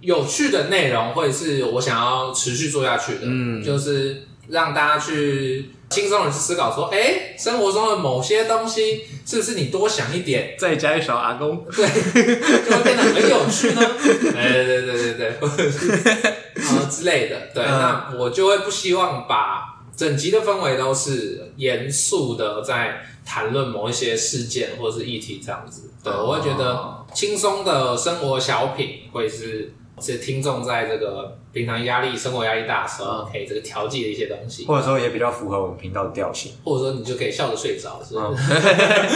[0.00, 3.20] 有趣的内容会是我想要持续做下去的。
[3.22, 13.82] 嗯，就是让大家去轻松的去思考，说，哎，生活中的某些东西是不是你多想一点，再加一勺阿公，对，就会变得很有趣呢？
[14.36, 17.36] 哎，对对对对对，或者是啊之类的。
[17.54, 19.67] 对，那我就会不希望把
[19.98, 25.90] 整集的氛围都是严肃的，在谈论某一些事件或者是议题这样子。
[26.04, 38.44] 对，我会觉得轻松的生活小品会是是听众在这个平常压力、生活压力大的时候可以这个调剂的一些东西，或者说也比较符合我们频道的调性，或者说你就可以笑着睡着，是不是？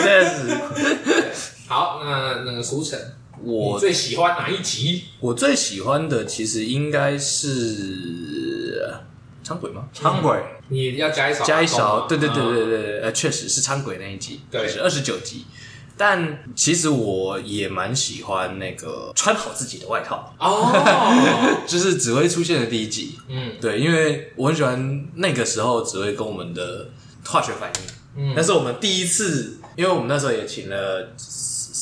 [0.02, 0.52] 确实。
[1.68, 2.98] 好，那那个书丞，
[3.44, 5.04] 我最喜欢哪一集？
[5.20, 8.98] 我最喜欢的其实应该是
[9.42, 9.84] 仓鬼吗？
[9.92, 15.44] 仓鬼，你要加一勺，加一勺，对对对对对，呃，确实是仓鬼那一集，对，是二十九集。
[15.94, 20.34] 但其实我也蛮喜欢那个穿好自己的外套。
[20.38, 20.72] 哦，
[21.68, 26.88] 就是紫薇出现的第一集，嗯，对，因为我很喜欢那个时候紫薇跟我们的
[27.26, 27.70] 化学反
[28.16, 31.10] 应，嗯，那是我们第一次，因为我们那时候也请了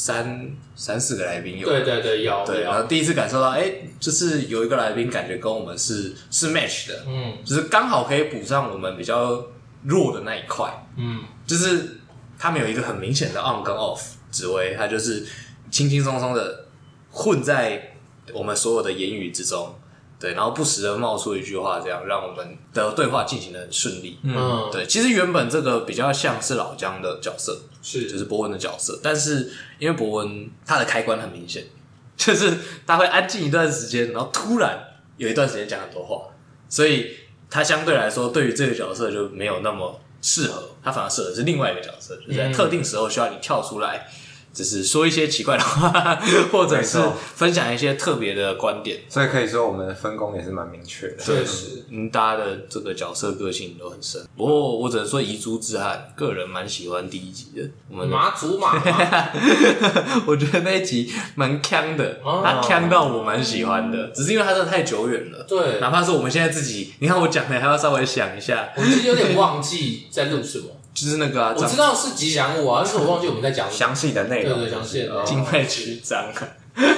[0.03, 1.69] 三三四个来宾，有。
[1.69, 9.45] 对对对有，对，然后第一次感受到，哎，就是有一个来宾感觉跟我们是是 match 的，嗯，就是刚好可以补上我们比较
[9.85, 11.97] 弱的那一块，嗯，就是。
[12.43, 15.27] 他们有一个很明显的 on 跟 off 指挥，他就是
[15.71, 16.65] 轻轻松松的
[17.11, 17.95] 混在
[18.33, 19.75] 我们所有的言语之中，
[20.19, 24.19] 对，然后不时的冒出一句话，这样让我们的对话进行的很顺利。
[24.23, 31.65] 嗯，对，其实原本这个比较像是老姜的角色，是就是博文的角色，但是因为博文他的开关很明显，
[32.17, 34.79] 就是他会安静一段时间，然后突然
[35.17, 36.35] 有一段时间讲很多话，
[36.69, 37.17] 所以
[37.49, 40.01] 他相对来说对于这个角色就没有那么。
[40.23, 44.07] 适合他，反而适合是另外一个角色，就是在特定时候需要你跳出来。
[44.53, 46.17] 只是说一些奇怪的话，
[46.51, 46.99] 或者是
[47.35, 51.17] 分享一些特别的观点，所以可以说我们的分工也是蛮明确的。
[51.19, 54.21] 确实， 嗯，大家的这个角色个性都很深。
[54.37, 57.69] 不过我只能说遗珠之憾，个人蛮喜欢第一集的。
[57.89, 58.75] 我们马祖马，
[60.27, 64.09] 我觉得那一集蛮锵的，他锵到我蛮喜欢的。
[64.09, 70.67] 只是因为他真的太久远了，对，哪怕是我们现在自己，你看我讲的还要稍微想一下，我其实有点忘记在录什么。
[71.05, 74.59] 就是那个，啊我知道是吉祥物啊，但是我忘记 我们在讲详细的内容。
[74.59, 76.25] 对对，详细的静脉曲张。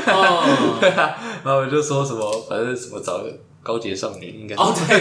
[0.06, 5.00] 哦， 对啊，然后我就说什么，反正什么找个高洁少年应该哦，对，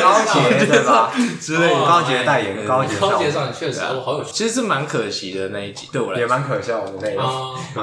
[0.00, 1.12] 高洁对吧？
[1.40, 4.32] 之类的，高洁代言，高洁高洁少年确实我，好有趣。
[4.32, 7.22] 其实是蛮可惜的那一集，对我来说也蛮可笑的那一集。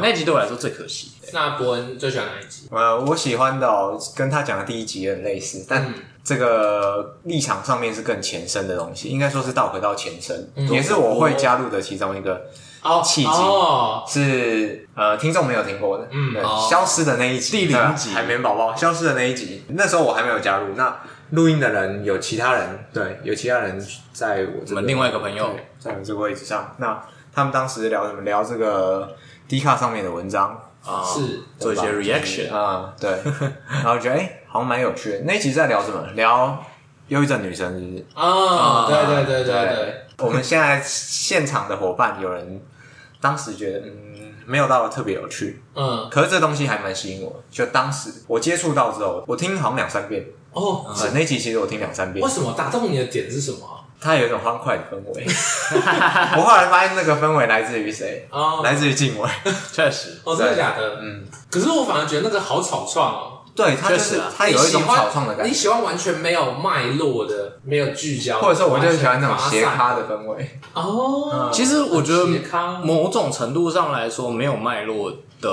[0.01, 1.11] 那一集对我来说最可惜。
[1.33, 2.67] 那伯恩最喜欢哪一集？
[2.71, 3.67] 呃，我喜欢的
[4.15, 5.93] 跟他讲的第一集很类似，但。
[6.23, 12.43] 这个立场上面是更前身的东西，应该说是倒回到前身，嗯、也是我会加入的其中一个
[13.03, 13.27] 契机。
[13.27, 20.73] 哦哦、是呃，听众没有听过的，嗯，对哦、消失的那一集，第零集，海绵宝宝消失的那一集，那时候我还没有加入。
[20.75, 20.99] 那
[21.31, 23.79] 录音的人有其他人，对，有其他人
[24.11, 26.75] 在我，我们另外一个朋友在我这个位置上。
[26.77, 27.01] 那
[27.33, 28.21] 他们当时聊什么？
[28.21, 29.15] 聊这个
[29.47, 33.19] D 卡上面的文章啊，是做一些 reaction 啊，对，
[33.69, 34.37] 然后觉得哎。
[34.51, 35.19] 好像蛮有趣的。
[35.21, 36.05] 那一集在聊什么？
[36.13, 36.61] 聊
[37.07, 38.05] 忧郁症女生是不是？
[38.13, 40.01] 啊，对对对对对。
[40.17, 42.61] 我们现在现场的伙伴有人
[43.21, 47.41] 当时觉得嗯没有到特别有趣，嗯，可是这东西还蛮吸引我。
[47.49, 50.93] 就当时我接触到之后，我听好像两三遍哦。
[51.13, 52.25] 那集其实我听两三遍。
[52.25, 53.59] 为什么打动你的点是什么？
[54.03, 55.25] 它有一种欢快的氛围。
[56.35, 58.27] 我后来发现那个氛围来自于谁？
[58.31, 59.29] 哦，来自于静伟。
[59.71, 60.19] 确实。
[60.23, 60.97] 哦，真的假的？
[61.01, 61.23] 嗯。
[61.51, 63.40] 可是我反而觉得那个好草创哦。
[63.53, 65.49] 对，它就是它有一种草创的感觉。
[65.49, 70.59] 你喜欢完全没有脉络的、没有聚焦，或者说我就喜欢那种斜咖的氛围。
[70.73, 72.25] 哦，其实我觉得
[72.83, 75.11] 某种程度上来说，没有脉络
[75.41, 75.49] 的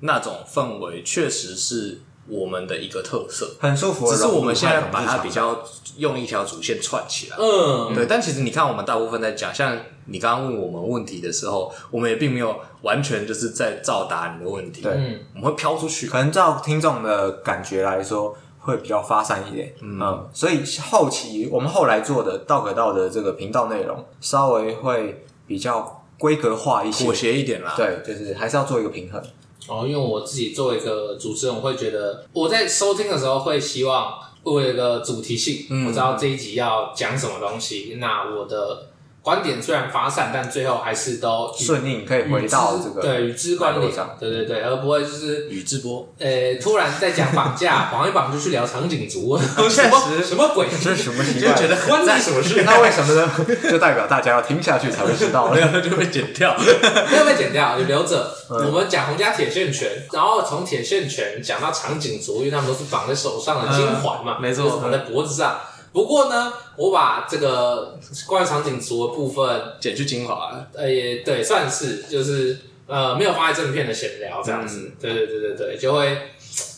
[0.00, 4.10] 那种氛围，确实是我们的一个特色，很舒服。
[4.10, 5.62] 只是我们现在把它比较
[5.96, 7.36] 用一条主线串起来。
[7.38, 8.06] 嗯，对。
[8.06, 12.54] 但其实你看，我们大部分在讲，像你刚刚问我们问题的时候，我们也并没有。
[12.82, 14.92] 完全就是在照答你的问题，对，
[15.34, 16.06] 我们会飘出去。
[16.06, 27.74] 可能照听众的感觉来说，会比较发散一点，嗯，嗯，所以后期我们后来做的道可道的这个频道内容，稍微会比较规格化一些，妥协一点啦。
[27.76, 29.20] 对，就是还是要做一个平衡。
[29.66, 38.88] 哦，因为我自己作为一个主持人，我会觉得我在收听的时候会希望我有一个主题性，嗯，我知道这一集要讲什么东西，那我的。
[39.28, 49.38] 观点虽然发散，但最后还是都顺应，可以回到这个对与之观点上，对对对，而不会就是宇智波，呃，突然在讲绑架，绑一绑就去聊长颈族，
[49.68, 50.66] 确实什么鬼？
[50.82, 51.52] 这是什么奇怪？
[51.52, 52.62] 就觉得关你什么事？
[52.64, 53.30] 那为什么呢？
[53.70, 58.34] 就代表大家要听下去才会知道，没 有就被剪掉，没有被剪掉，你留着。
[58.48, 65.58] 我们讲洪家铁线拳，然后从铁线拳讲到长颈族，因为他们都是绑在手上的金环嘛，没错，绑在脖子上。
[65.98, 70.64] 不过呢，我把这个关于长颈族的部分剪去精华了。
[70.72, 72.56] 呃，也对，算是就是
[72.86, 74.92] 呃，没有放在正片的闲聊这样子。
[74.92, 76.16] 嗯、对对对对对，就会，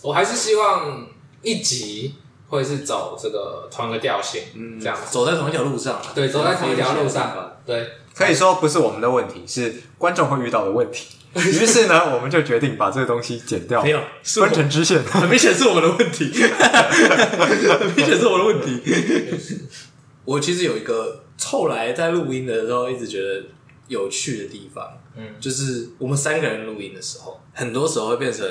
[0.01, 1.07] 我还是希望
[1.43, 2.15] 一集
[2.49, 11.09] 会是走这个同一个调性，嗯，这样走在同一条路上，对，走在同一条路上，对，可以说不是我们的问题，是观众会遇到的问题。
[11.37, 18.81] 于是呢，我们就决定把这个东西剪掉，没有分成支线， 很明显是我们的问题， 很明显是我的问题。
[20.25, 23.45] 我其实有一个后来在录音的时候一直觉得
[23.89, 28.47] 有趣的地方，嗯，就是我们三个人录音的时候，很多时候会变成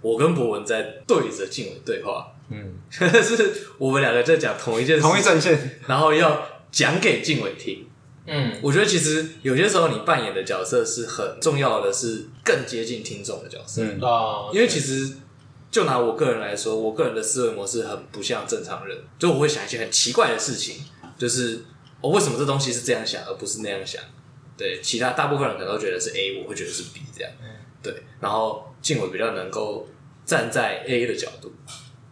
[0.00, 7.86] 我跟博文在对着静伟对话，嗯，是我们两个在讲同一件事，同一阵线，然后要讲给静伟听。
[8.26, 13.82] 嗯，我觉得其实有些时候你扮演的角色是很重要的，是更接近听众的角色。
[13.82, 15.16] 嗯啊，因为其实
[15.70, 20.84] 就拿我个人来说，我个人的思维模式很不像正常人，就我会想一些很奇怪的事情，
[21.18, 21.64] 就是
[22.00, 24.00] 我为什么这东西是这样想，而不是那样想？
[24.56, 27.32] 对，其他大部分人可能都觉得是 A，我会觉得是 B 这样。
[27.82, 29.88] 对，然后静伟比较能够
[30.26, 31.50] 站在 A 的角度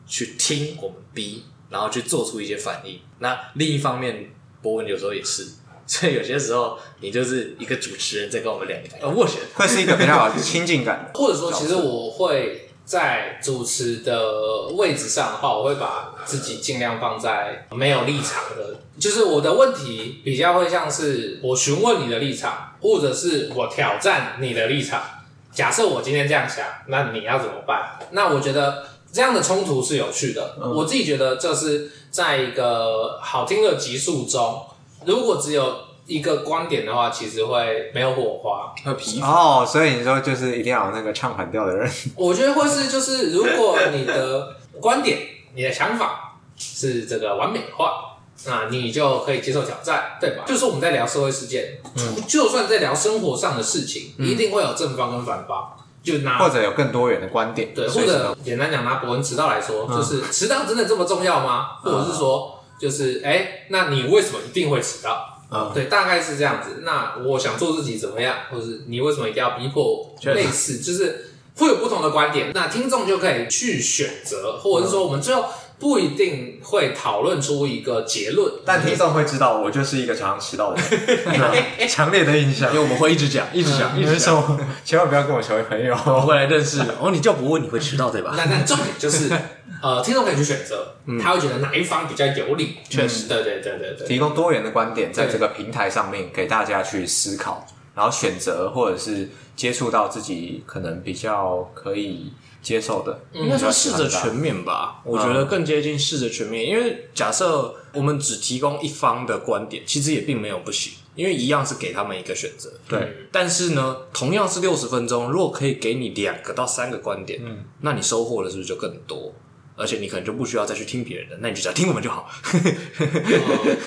[0.06, 2.98] 去听我们 B，然后去做出一些反应。
[3.18, 4.30] 那另一方面，
[4.62, 5.46] 博文有时候也是。
[5.88, 11.11] 所以有些时候，你就是一个主持人在跟我们两个呃斡旋，会是一个比较好亲近感。
[11.16, 25.03] 或者说，其实我会在主持的位置上的话，我会把自己尽量放在没有立场的，就是我的问题比较会像是我询问你的立场，或者是我挑战你的立场。
[25.51, 27.98] 假设我今天这样想，那你要怎么办？
[28.11, 30.57] 那我觉得这样的冲突是有趣的。
[30.62, 34.66] 嗯、我自己觉得这是在一个好听的集数中。
[35.08, 35.74] 如果只有
[36.06, 39.26] 一个观点的话，其实会没有火花，会疲乏。
[39.26, 41.90] 哦，所以你说就是一定要有那个唱反调的人。
[42.14, 45.18] 我觉得会是就是，如果你的观点、
[45.54, 50.44] 你的想法是这个完美的话，那你就可以接受挑战，对吧？
[50.46, 61.78] 就是我们在聊社会事件，嗯，就算在聊生活上的事情，嗯、一定会有正方跟反方，就拿或者有更多元的观点，对，或者简单讲拿博文迟到来说，就是迟到真的这么重要吗？
[61.82, 62.56] 或者是说？
[62.78, 65.34] 就是哎、欸，那你为什么一定会迟到？
[65.50, 66.82] 嗯，对，大概是这样子。
[66.82, 70.14] 那我想做自己怎么样，或是你为什么一定要逼迫我？
[70.34, 75.46] 类似，就是会有不同的观点，那听众就可以去选择，或者是说我们最后
[75.78, 86.80] 不一定会讨论出一个结论，但听众会知道我就是一个常常迟到的人， 强烈的印象，因为我们会一直讲，一直讲，一直讲，千万不要跟我成为朋友，我会来认识。
[87.00, 88.34] 哦，你就不问，你会迟到对吧？
[88.36, 89.30] 那那重点就是。
[89.80, 92.78] 呃，听众可以去选择，他会觉得哪一方比较有理。
[92.88, 97.64] 确实，对对对对对，提供多元的观点，在这个平台上面给大家去思考，
[97.94, 103.20] 然后选择或者是接触到自己可能比较可以接受的。
[103.32, 106.66] 应该说试着全面吧，我觉得更接近试着全面。
[106.66, 112.70] 因为假设我们只提供一方的观点，其实也并没有不行，因为一样是给他们一个选择。
[112.88, 119.34] 对，但是呢，同样是六十分钟，如果可以给你两个到三个观点，嗯，那你收获的是不是就更多？
[119.80, 122.28] 而且你可能就不需要再去听别人的，那你就只要听我们就好。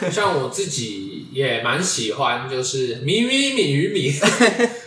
[0.02, 4.10] 呃、像我自己也蛮喜欢，就是米米米与米，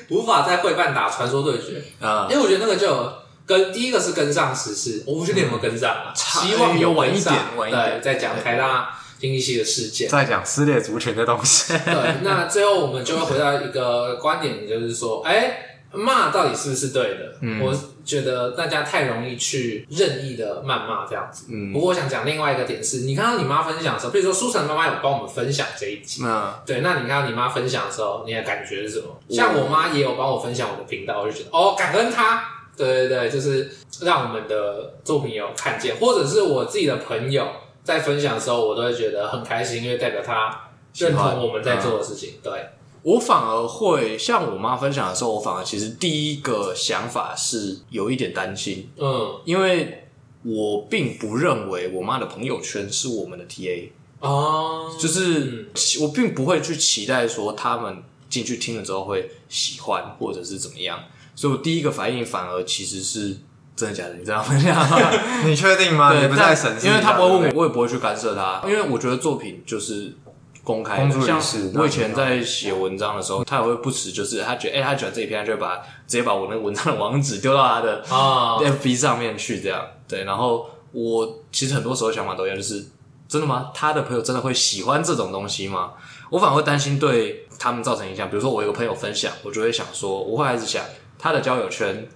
[0.09, 2.89] 无法在会办打传说对决啊，因为我觉得那个就
[3.47, 11.73] 跟第一个是跟上时事，我不确定有没有跟上，嗯、希望有晚一点，晚一点对，在讲台大经济系的事件，在讲撕裂族群的东西。
[11.73, 15.71] 对，那最后我们就会回到一个观点，就是说，哎、欸。
[15.97, 17.37] 骂到底是不是对的？
[17.41, 17.73] 嗯，我
[18.05, 21.45] 觉得大家太容易去任意的谩骂这样子。
[21.49, 29.05] 嗯，不过我想讲另外一个点是，你看到你妈分享的时候，比如说书成妈妈有帮我们分享这一集，嗯，对，那你看到你妈分享的时候，你的感觉是什么？
[29.31, 32.43] 像我妈也有帮我分享我的频道，我就觉得哦，感恩她。
[32.77, 37.47] 对对对，就是让我们的作品有看见，或者是我自己的朋友
[37.83, 42.35] 在分享的时候，我都会觉得很开心，因为代表他认同我们在做的事情。
[42.43, 42.53] 对。
[43.03, 50.09] 我反而会像我妈分享的时候，我反而其实第一个想法是有一点担心，嗯，因为
[50.43, 60.99] 我并不认为我妈的朋友圈是我们的 TA 哦，就是我并不会去期待说他们进去听了之后会喜欢或者是怎么样，
[61.35, 63.37] 所以我第一个反应反而其实是
[63.77, 64.15] 真的假的？
[64.15, 64.77] 你这样分享，
[65.45, 66.13] 你确定吗？
[66.13, 70.13] 对，不在审，因为他不会问我，我也不会去干涉他，因为我觉得作品就是。
[70.65, 71.39] 公开的，像
[71.75, 75.83] 我以前在写文章的时候，他也会不时就是他觉得，哎、欸，他喜欢这一篇，他就会把直
[76.17, 80.25] 接把我那个文章的网址丢到他的啊 FB 上面去，这样对。
[80.25, 82.83] 然后我其实很多时候想法都一样，就是
[83.29, 83.73] 真的吗？
[83.75, 85.93] 他的朋友真的会喜欢这种东西吗？
[86.31, 88.31] 我反而会担心对他们造成影响。
[88.31, 90.83] 比如说我有个朋友分享，我就会想说，我会开始想
[91.25, 92.07] 他的交友圈。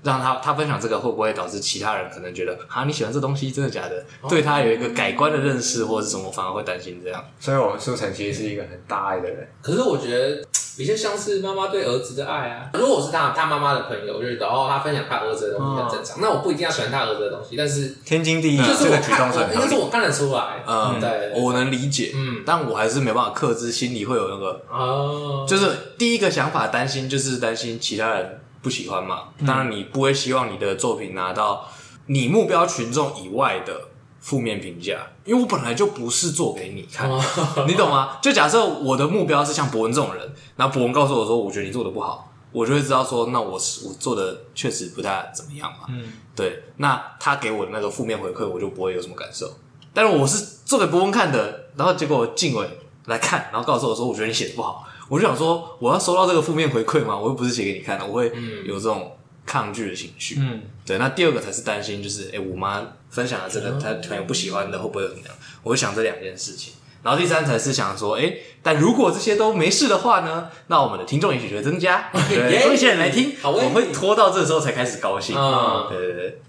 [0.00, 3.96] 让他他分享这个会不会导致其他人可能觉得啊，你喜欢这东西真的假的？
[4.22, 7.22] 哦、对他有一个改观的认识或者是什么，反而会担心这样。
[7.40, 9.48] 所以我们苏成其实是一个很大爱的人。
[9.60, 10.40] 可是我觉得
[10.76, 12.70] 比较像是妈妈对儿子的爱啊。
[12.74, 16.18] 如果我是他他妈妈的朋友，我就觉得哦，他分享他儿子的东西很正常。
[16.20, 20.62] 那我不一定要喜欢他儿子的东西，但是天经地义，就是这个我，举动是很应该是我看得出来。
[20.64, 29.28] 嗯，对，我能理解，嗯，但我还是没办法克制，心里会有那个哦，就是第一个想法担心，就是担心其他人不喜欢嘛。
[29.46, 31.68] 当然，你不会希望你的作品拿到
[32.06, 33.88] 你目标群众以外的。
[34.20, 37.08] 负面评价，因为我本来就不是做给你看，
[37.68, 38.18] 你懂吗？
[38.20, 45.86] 就假设我的目标是像博文这种人，然后博文告诉我说，我觉得你做的不好，我就会知道说，那我是我做的确实不太怎么样嘛。
[45.88, 49.50] 嗯，对，那他给我的那个负面回馈，我就不会有什么感受。
[49.94, 52.68] 但是我是做给博文看的，然后结果静伟
[53.06, 57.18] 来看，然后告诉我说，我觉得你写的不好，我就想说，我要收到这个负面回馈吗？
[57.18, 58.32] 我又不是写给你看的，我会
[58.64, 60.36] 有这种抗拒的情绪。
[60.38, 62.86] 嗯，对，那第二个才是担心，就是哎，我妈。
[63.10, 65.34] 分享了这个，她朋友不喜欢的会不会怎么样？
[65.62, 70.50] 我会想这两件事情，然后第三才是想说，哎，但如果这些都没事的话呢？
[70.66, 75.34] 那我们的听众也许就会增加， 对，多一些人来听，我会拖到这时候才开始高兴。
[75.34, 76.42] 啊，对对对。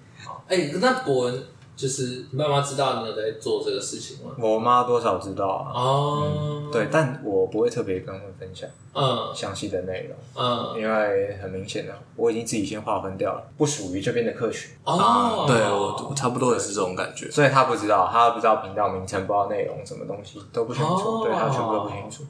[0.50, 1.44] 哎，那果文。
[1.80, 4.34] 就是你爸妈知道你有在做这个事情吗？
[4.38, 5.72] 我妈多少知道啊。
[5.74, 6.28] 哦、
[6.66, 14.72] 嗯，对，但我不会特别跟他们分享，嗯，详细的内容，嗯，因为很明显的，我已经自己先划分掉了，不属于这边的客群。
[14.84, 22.26] 哦，嗯、对我差不多也是这种感觉，所以他不知道，他不知道频道名称，不知道内容，什么东西都不清楚，哦、对他全部都不清楚。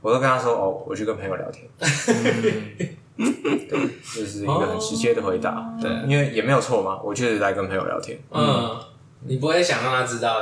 [0.00, 1.68] 我都跟他说，哦，我去跟朋友聊天。
[1.78, 2.88] 嗯
[3.68, 3.78] 对，
[4.14, 5.50] 就是一个很直接的回答。
[5.50, 8.18] 哦、对，因为也没有错嘛，我确实在跟朋友聊天。
[8.30, 8.80] 嗯，嗯，
[9.26, 10.36] 你不会想让他知道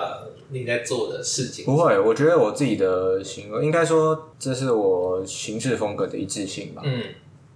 [0.50, 1.64] 你在做的事情？
[1.64, 6.82] 不会，我觉得我自己的行为，应该说这是我行事风格的一致性吧。
[6.84, 7.02] 嗯，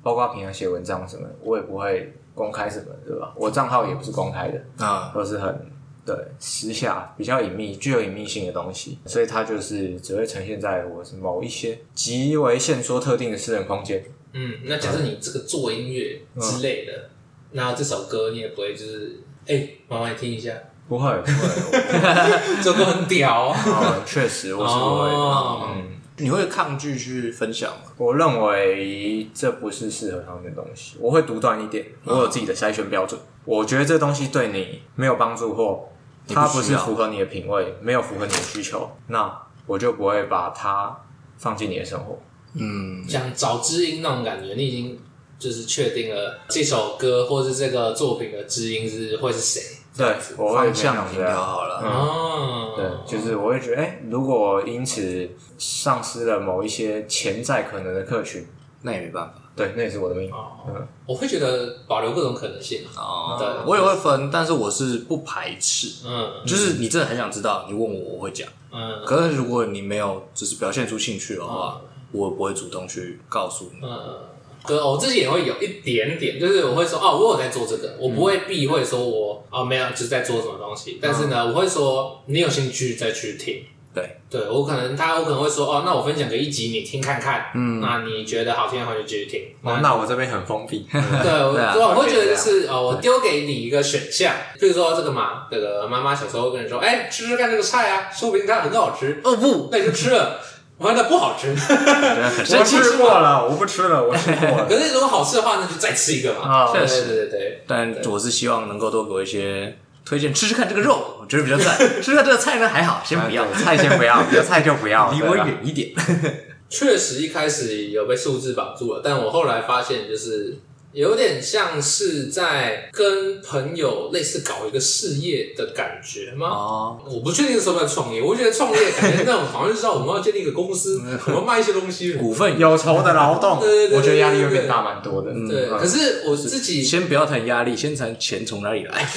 [0.03, 3.35] 包括平常写文章什么，我也不会公开什么，对吧？
[3.37, 5.71] 我账号也不是公开的啊，都是很
[6.07, 14.03] 对私下、比较隐秘、具有隐秘性的东西，所以它就是只会呈现在我是某一些极为限缩特定的私人空间。
[14.33, 17.11] 嗯，那假设你这个做音乐之类的，嗯、
[17.53, 20.53] 那这首歌你也不会就是，哎、欸，妈妈你听一下，
[20.89, 21.83] 不会不会，
[22.63, 25.15] 这歌很屌，啊，确实我是不会的。
[25.15, 27.93] 哦、嗯，你会抗拒去分享吗？
[27.97, 33.21] 我认为这不是适合他们的东西，我会独断一点，我有自己的筛选标准。
[33.21, 35.89] 嗯、我觉得这东西对你没有帮助，或
[36.29, 40.97] 它不是符合你的品味，没有符合你的需求，那我就不会把它
[41.37, 42.17] 放进你的生活。
[42.55, 44.99] 嗯，像找知音那种感觉，你已经
[45.39, 49.63] 就是确定了这首歌或是这个作品的知音是会是谁？
[49.97, 51.81] 对，我会这样调好了。
[51.83, 55.29] 哦，对，就是我会觉得，哎、欸，如果因此
[55.59, 58.47] 丧失了某一些潜在可能的客群，
[58.83, 59.35] 那也没办法。
[59.57, 60.31] 对，那也是我的命。
[60.31, 62.83] 哦，嗯、我会觉得保留各种可能性。
[62.97, 66.07] 哦，对，我也会分，但是我是不排斥。
[66.07, 68.49] 嗯，就是你真的很想知道，你问我，我会讲。
[68.73, 71.81] 嗯，可是如果你没有，只是表现出兴趣的话。
[71.83, 73.87] 嗯我不会主动去告诉你。
[73.87, 74.19] 嗯，
[74.67, 80.99] 对，我自己也会有一点点，就是我会说哦，我有在做这个，我不会避讳说我哦没有，就是在做什么东西。
[81.01, 83.63] 但是呢，我会说你有兴趣再去听。
[83.93, 87.47] 对，对我可能他我可能会说哦，那我分享个一集你听看看。
[87.57, 89.43] 嗯，那你觉得好听的话就继续听。
[89.83, 90.87] 那我这边很封闭。
[90.93, 99.21] 对，我我会觉得就是哦，我丢给你一个选项，比如说这个嘛，这个妈妈小时候会跟你说，哎，吃吃看这个菜啊，说不定它很好吃。
[99.25, 100.39] 哦不，那你就吃了。
[100.81, 104.67] 我觉得不好吃，我吃过了，我不吃了，我吃过了。
[104.67, 106.73] 可是如果好吃的话，那就再吃一个嘛。
[106.73, 107.63] 确实，对对对。
[107.67, 109.77] 但我是希望能够多给我一些
[110.07, 111.77] 推荐，吃吃看这个肉，我觉得比较赞。
[111.77, 115.91] 吃吃看这个菜呢，还好，先不要菜，先不要，有菜就不要， 离我远一点。
[116.71, 120.57] 确实一开始有被数字绑住了，但我后来发现就是。
[120.93, 126.49] 有点像是在跟朋友类似搞一个事业的感觉吗？
[126.49, 128.21] 哦，我不确定是不是创业。
[128.21, 133.61] 我觉得创业感觉那种好像是说我们要建立一个公司， 我们卖一些东西，股份有酬的劳动。
[133.61, 135.33] 对对对，我觉得压力会变大蛮多的。
[135.49, 139.09] 对，可是我自己先不要谈压力，先谈钱从哪里来，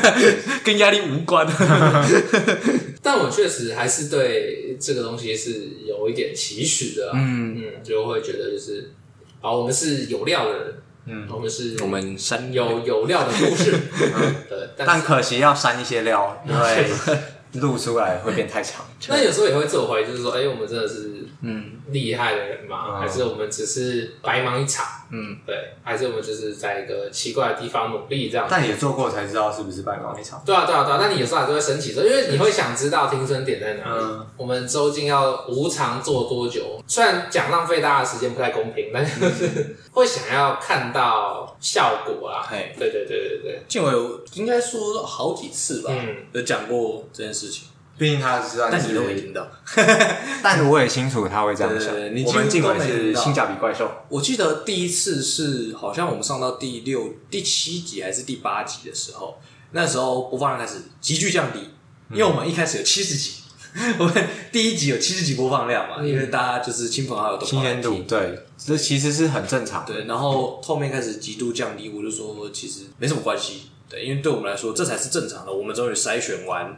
[0.62, 1.46] 跟压力无关。
[3.02, 7.10] 但我确实还是对这个东西是有一点期许的。
[7.14, 8.90] 嗯嗯，就会觉得就是，
[9.40, 10.74] 好，我们是有料的人。
[11.06, 13.72] 嗯，我们是，我们删有有料的故事，
[14.48, 16.90] 对，但可惜要删一些料，因为
[17.60, 18.84] 录出来会变太长。
[19.08, 21.13] 那有时候也会自我怀疑，就是说，哎，我们真的是
[21.44, 22.98] 嗯厉害的人吗？
[22.98, 24.86] 还是我们只是白忙一场？
[25.10, 28.46] 嗯，对，还是我们就是在一个奇怪的地方努力这样？
[28.50, 30.42] 但也做过才知道是不是白忙一场。
[30.44, 30.98] 对啊，对啊，对啊。
[31.00, 34.04] 那你有时候还是会生气，说因为你会想知道停损点在哪里。
[34.36, 36.82] 我们究竟要无偿做多久？
[36.86, 42.48] 虽然讲浪费大家的时间不太公平，但是 会想要看到效果啊。
[42.50, 43.62] 对对对对对。
[43.68, 43.92] 晋玮
[44.34, 45.92] 应该说好几次吧，
[46.32, 47.68] 有讲过这件事情。
[47.96, 49.46] 毕竟他是，但你都没听到。
[50.42, 51.92] 但我也清楚他会这样想。
[51.92, 59.38] 对对对你我们几乎都晋玮是听到性价比怪兽，我记得第一次是好像我们上到第六、第七集还是第八集的时候，
[59.70, 61.60] 那时候播放量开始急剧降低，
[62.10, 63.42] 因为我们一开始有七十集，
[63.98, 69.84] 我们第一集有七十集播放量嘛，因为大家就是亲朋好友都新鲜度，对，这其实是很正常。
[69.86, 75.52] 对，然后后面开始极度降低，我就说其实没什么关系，对，因为对我们来说这才是正常的。
[75.52, 76.76] 我们终于筛选完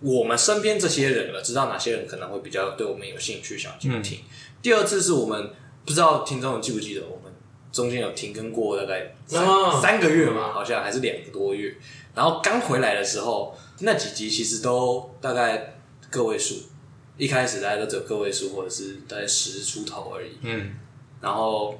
[0.00, 4.18] 我们身边这些人了，知道哪些人可能会比较对我们有兴趣，想继续听。
[4.18, 4.24] 嗯、
[4.62, 5.50] 第二次是我们
[5.84, 7.32] 不知道听众记不记得，我们
[7.70, 11.76] 中间有停更过大概三、哦、三个月嘛，好像还是两个多月。
[12.14, 15.74] 然后刚回来的时候，那几集其实都大概
[16.10, 16.56] 个位数，
[17.16, 20.30] 一开始大家都只有个位数，或者是大概十出头而已。
[20.42, 20.74] 嗯，
[21.20, 21.78] 然后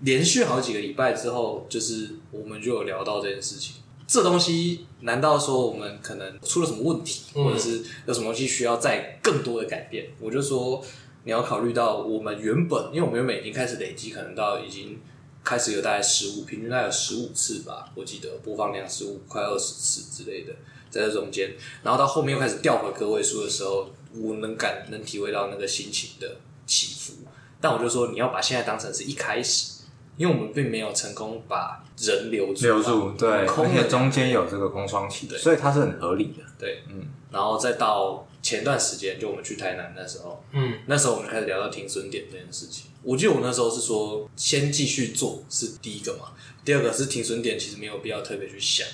[0.00, 3.76] 连续好几个礼拜之后，就是我们就有聊到这件事情。
[4.10, 10.06] 这东西难道说我们可能出了什么问题，或者是有什么东西需要再更多的改变？
[10.06, 10.84] 嗯、我就说
[11.22, 14.98] 你要考虑到我们原本，因为我们原本已经开始累积，可能到已经
[15.44, 20.52] 开始有大概十五，平均大概有十五次吧，我记得播放量十五快二十次之类的，
[20.90, 21.54] 在这中间，
[21.84, 27.12] 然后到后面又开始掉回个位数的时候，我能感能体会到那个心情的起伏。
[27.60, 29.78] 但我就说你要把现在当成是一开始。
[30.20, 42.90] 因为我们并没有成功把人留住，留住，对，而且中间有这个空窗期，所以它是很合理的，对，嗯，然后再到前段时间，就我们去台南那时候，嗯，那时候我们开始聊到停损点这件事情。
[43.02, 46.32] 我记得我那时候是说，先继续做是第一个嘛，
[46.66, 48.86] 第二个是停损点，其实没有必要特别去想，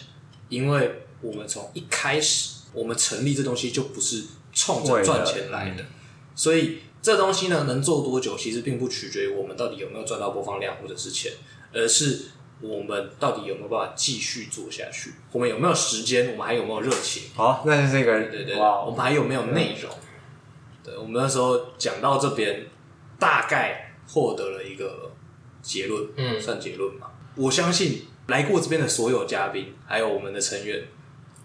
[0.49, 4.23] 因为我们从一开始，我们成立这东西就不是
[4.53, 5.85] 冲着赚钱来的，
[6.37, 6.79] 所以。
[7.07, 11.31] 这东西呢，能做多久，其实并不取决于我们到底有没有赚到播放量或者是钱，
[11.73, 12.23] 而是
[12.61, 15.13] 我们到底有没有办法继续做下去。
[15.31, 16.33] 我们有没有时间？
[16.33, 17.31] 我们还有没有热情？
[17.37, 19.89] 好，那是这个，对对我们还有没有内容？
[20.83, 22.67] 对，我们那时候讲到这边，
[23.21, 25.13] 大概获得了一个
[25.63, 27.07] 结论，嗯，算结论嘛。
[27.37, 30.83] 我相信来过这边的所有嘉宾，还有我们的成员，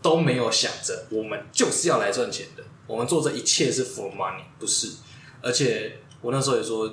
[0.01, 4.88] 都没有想着我们就是要来赚钱的，我们做这一切是 for money，不是。
[5.42, 6.92] 而且我那时候也说，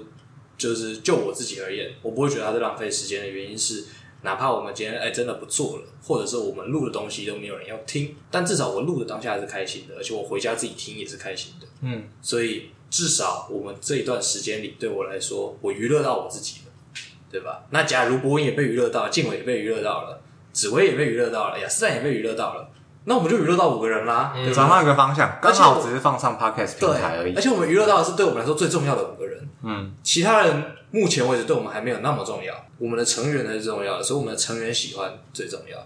[0.56, 3.84] 就是就我自己而言，我不会觉得它是浪费时间的原因是，
[4.22, 11.66] 哪怕我们今天哎真的不做了，或者是我们录的东西都没有人要听，但至少我录的当下还是开心的，而且我回家自己听也是开心的。
[11.82, 16.72] 嗯，所以至少我们这一段时间里，对我来说，我娱乐到我自己了，
[17.30, 17.66] 对吧？
[17.70, 20.20] 那假如博文也被娱乐到，静伟也被娱乐到了，
[20.52, 22.70] 紫薇也被娱乐到了，雅斯赞也被娱乐到了。
[23.08, 27.34] 那我们就娱乐到五个人啦，转换一个方向，刚好只是放上 podcast 平台而已。
[27.34, 35.78] 而且我们娱乐到的是对我们来说最重要的五个人，嗯，其他人目前为止对我们还没有那么重要，我们的成员才是重要的，所以我们的成员喜欢最重要，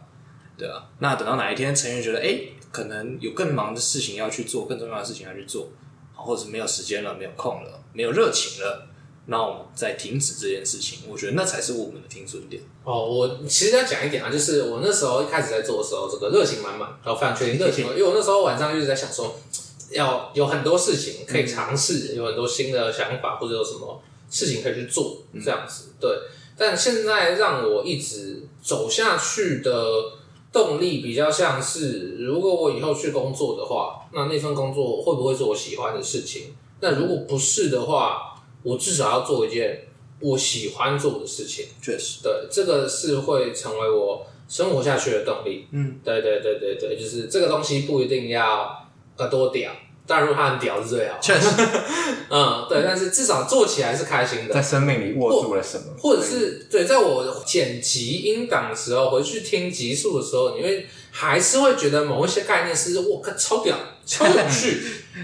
[0.57, 0.85] 对啊。
[0.99, 2.41] 那等到哪一天成员觉得，哎，
[2.73, 5.69] 可能有更忙的事情要去做，更重要的事情要去做，
[6.15, 8.89] 或者是没有时间了，没有空了，没有热情了。
[9.27, 12.61] 那我们再停止这件事情，我觉得那才是我们的停损点。
[12.83, 19.37] 哦，我其实要讲一点啊，就是我那时候一开始在做的时候，这个热情满满，然后非常确定热情，因为我那时候晚上一直在想说，
[19.91, 25.91] 要有很多事情可以尝试，有很多新的想法，或者有什么事情可以去做，这样子。
[26.01, 26.11] 对，
[26.57, 29.85] 但现在让我一直走下去的
[30.53, 36.55] 动力，比较像是，如果我以后去工作的话，那那份工作会不会是我喜欢的事情？
[36.81, 38.32] 那如果不是的话，
[38.63, 39.87] 我至少要做一件
[40.21, 45.67] 我喜欢做的事情，确实，对，这个是会成为我生活下去的动力。
[45.73, 49.73] 嗯，对对对对对，就是这个东西不一定要呃多屌，
[50.07, 51.19] 但如果它很屌是最好。
[51.21, 51.49] 确实，
[52.31, 63.77] 嗯，对，但是至少做起来是开心的，在生命里握住了什么，或，者是对，在我剪辑音档的时候，回去听集数的时候，你会还是会觉得某一些概念是我靠超屌。
[64.05, 64.83] 超有趣，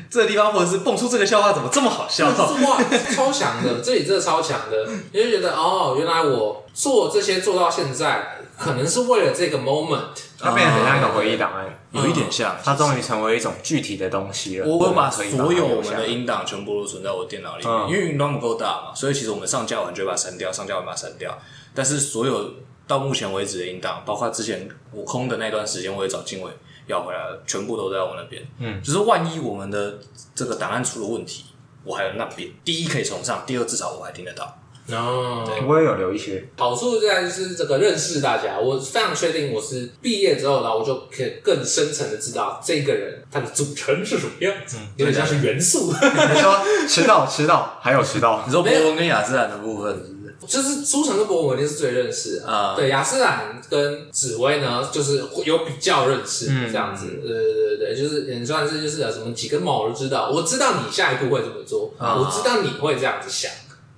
[0.09, 2.29] 这个地方或者是蹦出这个笑话，怎么这么好笑？
[2.29, 2.83] 哇，
[3.15, 10.01] 超强的，这里真的超强的，你就觉得哦，原来我做这些做到现在，可能是为了这个 moment，
[10.39, 14.67] 它变成很像一个回忆档案，有一点像，它终于成为一种具体的东西了。
[14.69, 21.37] 我会把所有我们的音档全部都存在我电脑里面，因为云端不够大嘛，所以其实我们上架完就把它删掉，上架完把它删掉。
[21.75, 22.55] 但是所有
[22.87, 26.51] 到目前为止的音档，包括之前我空的那段时间，我也找晋玮。
[26.89, 28.43] 要回来了，全部都在我那边。
[28.59, 29.99] 嗯，就是万一我们的
[30.35, 31.45] 这个档案出了问题，
[31.85, 32.51] 我还有那边。
[32.65, 34.59] 第一可以重上，第二至少我还听得到。
[34.91, 36.43] 哦，对，我也有留一些。
[36.57, 45.93] 好处在就是这个认识大家，我非常确定我是毕业之后，然后我就可以更深层的知道这个人他的组成是什么样子，有点像是元素。
[45.93, 48.43] 你说迟到，迟到，还有迟到。
[48.47, 50.18] 你说博文跟雅自然的部分是是？
[50.47, 52.75] 就是书城跟博文一定是最认识啊。
[52.77, 57.07] 对，雅诗兰跟紫薇呢，就是有比较认识这样子。
[57.23, 63.51] 对对对对，就是也算是就是什么几根毛我都知道，我知道你下一步会怎么做，我知道你会这样子想，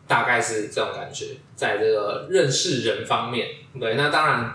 [0.07, 1.27] 大概是这种感觉。
[1.57, 3.47] 在这个认识人方面，
[3.79, 4.53] 对，那当然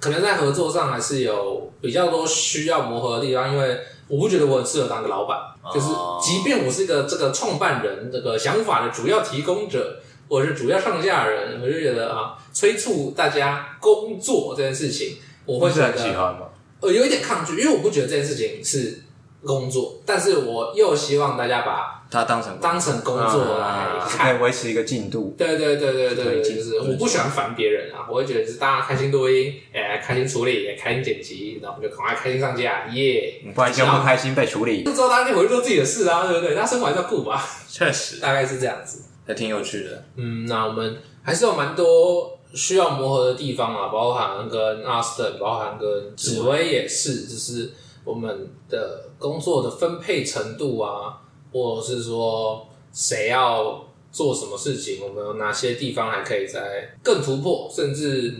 [0.00, 3.80] 可能在合作上还是有比较多需要磨合的地方，因为。
[4.06, 5.38] 我不觉得我很适合当个老板，
[5.72, 5.86] 就是
[6.20, 9.98] 即便我是一个这个创办人，这个想法的主要提供者，
[10.28, 16.46] 我是主要上架人，我就觉得啊，催促大家工作这件事情，我会觉得喜欢吗？
[16.80, 19.02] 呃，有一点抗拒，因为我不觉得这件事情是
[19.44, 21.92] 工作，但是我又希望大家把。
[22.10, 25.34] 它当成当成工作来看，维持一个进度。
[25.36, 33.42] 对对对对对，就是我不喜欢烦别人啊，我会觉得就是大家开心录音，哎，开心处理，也开心剪辑，然后就赶快开心上架，耶！
[33.52, 34.84] 不然就不开心被处理。
[34.84, 36.54] 之后大家可以回去做自己的事啊，对不对？
[36.54, 37.44] 大家生活还是要顾吧。
[37.68, 40.04] 确实，大概是这样子，还挺有趣的。
[40.16, 47.72] 嗯，那我们还是有蛮多需要磨合的地方啊，包含跟阿斯顿，包含跟紫薇也是，就是
[48.04, 51.20] 我们的工作的分配程度啊，
[51.52, 52.68] 或者是说。
[52.96, 55.02] 谁要做什么事情？
[55.02, 57.68] 我们有哪些地方还可以再更突破？
[57.68, 58.32] 甚至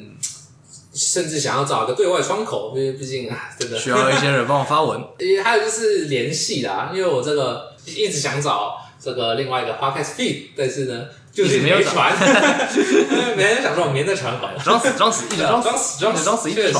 [0.95, 5.03] 甚至想要找一个对外窗口，因为毕竟啊，真的需要一些人帮我发文。
[5.19, 12.11] 也还有就是联系啦，因为我这个一直想找这个另外一个 podcast feed，但是呢，就是没有传。
[13.37, 16.79] 没人想说我明天再传好了， 装死装死，一直装装死装死装死，确实。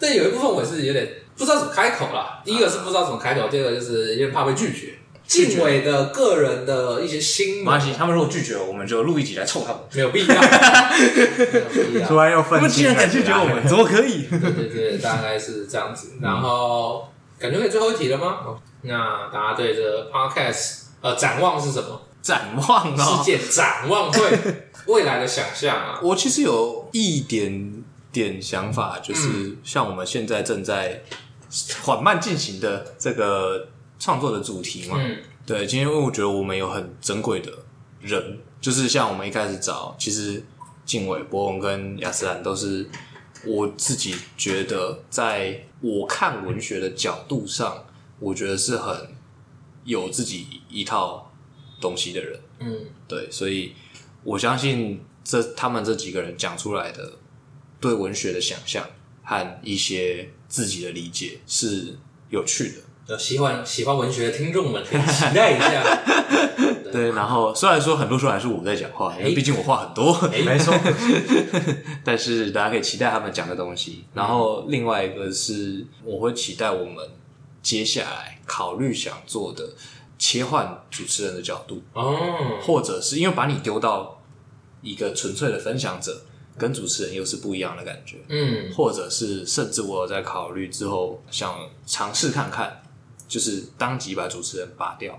[0.00, 1.06] 但有一部分我是有点
[1.36, 2.40] 不知道怎么开口了。
[2.44, 4.94] 第一个是不知道怎么开口，第二个就是有点怕被拒绝。
[5.26, 7.92] 晋玮的个人的一些心，没关系。
[7.92, 10.34] 他们如果拒绝了，我们就录一集来臭他们，没有必要。
[10.38, 12.06] 没有必要。
[12.06, 14.22] 突然要愤青，他们既然敢拒绝我们，怎么可以？
[14.30, 16.12] 对对对，大概是这样子。
[16.22, 17.08] 然后，
[17.40, 18.36] 感觉可以最后一题了吗？
[18.82, 22.02] 那大家对这个 podcast 呃展望是什么？
[22.22, 24.38] 展望啊，世界展望对
[24.86, 26.00] 未来的想象啊。
[26.02, 31.02] 我其实有一点点想法，就是像我们现在正在
[31.82, 33.68] 缓慢进行的这个。
[33.98, 35.16] 创作的主题嘛，嗯，
[35.46, 37.50] 对，今天因为我觉得我们有很珍贵的
[38.02, 40.44] 人，就是像我们一开始找，其实
[40.84, 42.86] 敬伟、博文跟雅斯兰都是
[43.46, 47.84] 我自己觉得，在我看文学的角度上，
[48.20, 48.94] 我觉得是很
[49.86, 51.32] 有自己一套
[51.80, 53.72] 东西的人，嗯，对，所以
[54.22, 57.12] 我相信这他们这几个人讲出来的
[57.80, 58.84] 对文学的想象
[59.22, 61.96] 和一些自己的理解是
[62.28, 63.16] 有趣的。
[63.16, 65.80] 喜欢喜欢文学的听众们可以期待一下。
[66.82, 70.12] 对， 对，然后虽然说很多时候还是我在讲话，因为毕竟我话很多，
[70.44, 70.74] 没错。
[72.02, 74.02] 但是大家可以期待他们讲的东西。
[74.12, 76.96] 然后另外一个是，我会期待我们
[77.66, 79.74] 接下来考虑想做的
[80.16, 84.22] 切换主持人的角度哦，或者是因为把你丢到
[84.82, 86.22] 一个纯粹的分享者，
[86.56, 88.18] 跟主持人又是不一样的感觉。
[88.28, 92.80] 嗯，或者是甚至我有在考虑之后想尝试看看。
[93.26, 95.12] 就是当即把主持人拔掉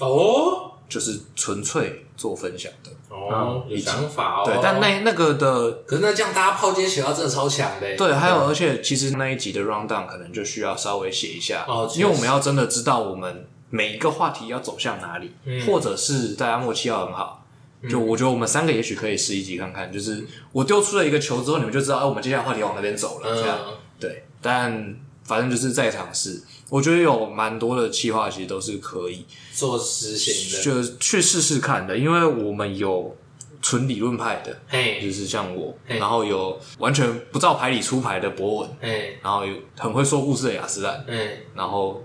[0.00, 4.42] 哦，就是纯粹做分享的哦，有想法哦。
[4.44, 7.96] 对，但那那个的，可是那这样大家抛接学到真的超强的。
[7.96, 15.32] 对，还有而且其实那一集的 round down 可能就需要稍微写一下哦，因为我们要真的知道我们每一个话题要走向哪里，
[15.64, 17.46] 或者是大家默契要很好。
[17.88, 23.34] 就我觉得我们三个也许可以试一集看看，就是我丢出了一个球之后，你们就知道，哎，我们接下来话题往那边走了。
[23.34, 23.56] 这样
[23.98, 26.42] 对，但反正就是在尝试。
[26.70, 31.98] 我觉得有蛮多的计划，其实都是可以做实行的，就去试试看的。
[31.98, 33.16] 因为我们有
[33.60, 42.02] 纯理论派的，嘿，就是像我，然后有完全不照牌理出牌的博文，嘿，然后有很会说故事的雅斯兰，嘿，然后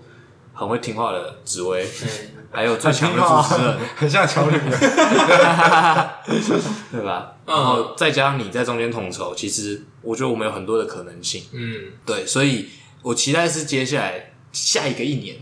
[0.52, 1.88] 很会听话的紫薇，
[2.52, 4.58] 还有最强的主持人， 很像乔女，
[6.92, 7.36] 对吧？
[7.46, 12.70] 然后再加上你在中间统筹，其实我觉得我们有很多的可能性，嗯，对，所以
[13.04, 14.32] 我期待是接下来。
[14.56, 15.36] 下一个一年，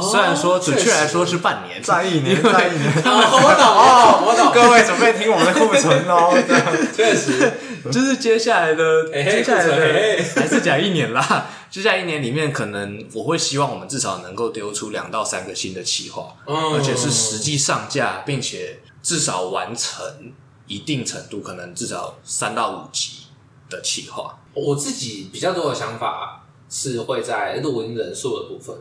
[0.00, 2.90] 虽然说准确来说是半年，再一年，再一年。
[2.96, 4.50] 我懂 哦，我懂。
[4.54, 6.32] 各位准备听我们的库存哦。
[6.96, 7.52] 确实，
[7.92, 11.46] 就是接下来的，接下来的还是讲一年啦。
[11.70, 20.32] 接下来一年里面，可能我会希望我们至少能够丢出两到三个新的企划，而且是实际上架，并且至少完成
[20.66, 23.24] 一定程度，可能至少三到五集
[23.68, 24.38] 的企划。
[24.54, 26.43] 我自己比较多的想法。
[26.76, 28.74] 是会在录音人数的部分，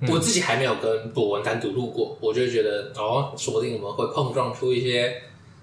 [0.00, 5.20] 嗯、我自己还没有跟博文单独录过，我就觉得哦，说不定我们会碰撞出一些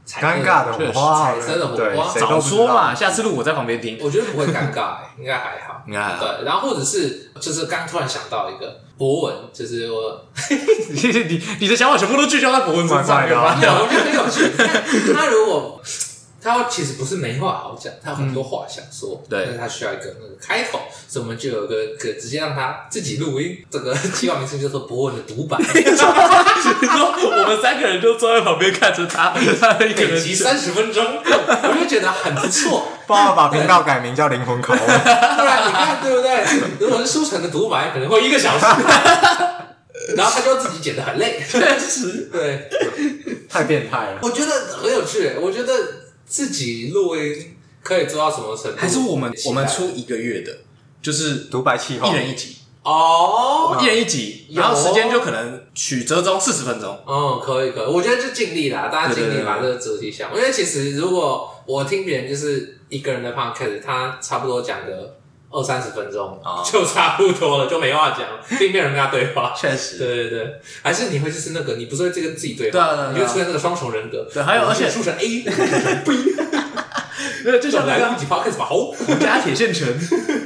[0.07, 2.13] 尴尬的火花，彩色的火花。
[2.13, 6.23] 早说嘛，下次录我在旁边听，我觉得不会尴尬，应该还好，应该还好。
[6.23, 10.23] 对，然后或者是就是刚突然想到一个博文，就是我，
[10.93, 14.51] 你你你的想法全部都聚焦在博文身上，我觉得很有趣。
[15.11, 15.81] 他如果。
[16.43, 25.57] 他其实不是没话好讲，他有很多话想说，嗯、对，但是他需要一个那个开口，所以我们就有个可直接让他自己录音， 这个计划名称叫做博文的独白。
[25.57, 25.65] 你
[25.95, 32.87] 说我们三个人就坐在旁边看着他，他一个人每集三十分钟，我就觉得很不错。
[33.07, 36.43] 帮我把频道改名叫灵魂拷问，不然你看对不对？
[36.79, 38.65] 如果是书城的独白，可能会一个小时。
[40.17, 42.69] 然后他就自己剪得很累，确实，对，
[43.49, 44.19] 太变态了。
[44.21, 45.73] 我觉得很有趣，我觉得
[46.33, 48.77] 自己录音可以做到什么程度？
[48.79, 50.51] 还是我们我们出一个月的，
[50.99, 56.99] 就是独白气泡，一人一集哦，一人一集，然后时间就可能曲折中四十分钟。
[57.07, 60.35] 嗯，可以可以，我觉得就尽力啦，大家尽力把这个主题想。
[60.35, 65.17] 因为其实如果我听别人就是一个人的 podcast，他差不多讲的。
[65.53, 68.27] 二三十分钟、哦、 就差不多了，就没话讲，
[68.57, 69.53] 并没有人跟他对话。
[69.55, 74.27] 确实，对对对，还是你会就是那个，你不是会跟自己对话，对啊，对啊，你就出现那个双重人格。
[74.33, 75.43] 对，还有而且出成 A，
[76.03, 76.32] 不没有，
[77.61, 79.87] 就像来一集 podcast 吧， 好，加铁线拳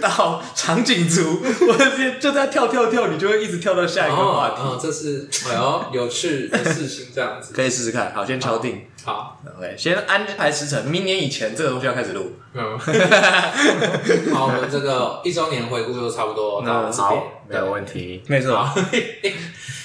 [0.01, 4.55] 到长颈族，我的天，就在跳跳跳，你就会一直跳到下一个话题。
[4.59, 8.13] 嗯、哦哦，这是哎呦有趣的事情，这样子可以试试看。
[8.13, 8.81] 好，先敲定。
[9.05, 12.33] 好，OK，先安排时程，明年以前这个东西要开始录。
[12.53, 12.77] 嗯，
[14.33, 18.67] 好，我们这个一周年回顾就差不多到这边，没有问题，没错。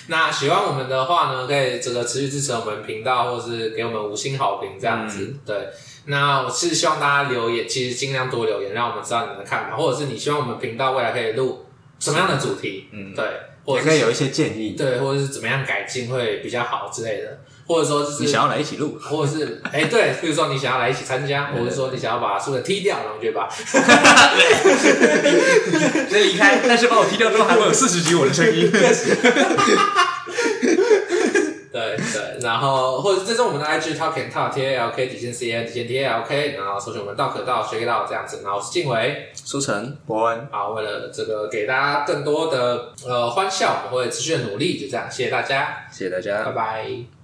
[0.09, 5.27] 那喜欢我们的话呢，可以这个持续支持我们频道，或是给我们五星好评这样子。
[5.33, 5.69] 嗯、对，
[6.07, 11.67] 那我是希望大家留言，其实尽量多留言，让我们知道你们的看法，或者是你希望我们频道未来可以录
[11.99, 12.89] 什么样的主题？
[12.93, 13.25] 嗯，对，
[13.65, 17.39] 或者可以有一些建议，对，或者是怎么样改进会比较好之类的。
[17.65, 23.81] 或者说，就是你想要来一起录，或者是 哎、欸，对，比如说你想要来一起参加，或者说你想要把书的踢掉，然后就把先
[26.23, 28.69] 离开，但是把我踢掉之后，还会有四十集我的声音。
[31.83, 36.05] 对对，然后或者这是我们的 IG Talk and Talk T A L K 底线 C N 底线 T A
[36.05, 47.22] L K，然后搜寻我们道可道学可道这样子，然后是静伟，苏成、博文，好，为了这个给大家更多的呃欢笑，我们会持续的努力，就这样，谢谢大家，谢谢大家，拜拜。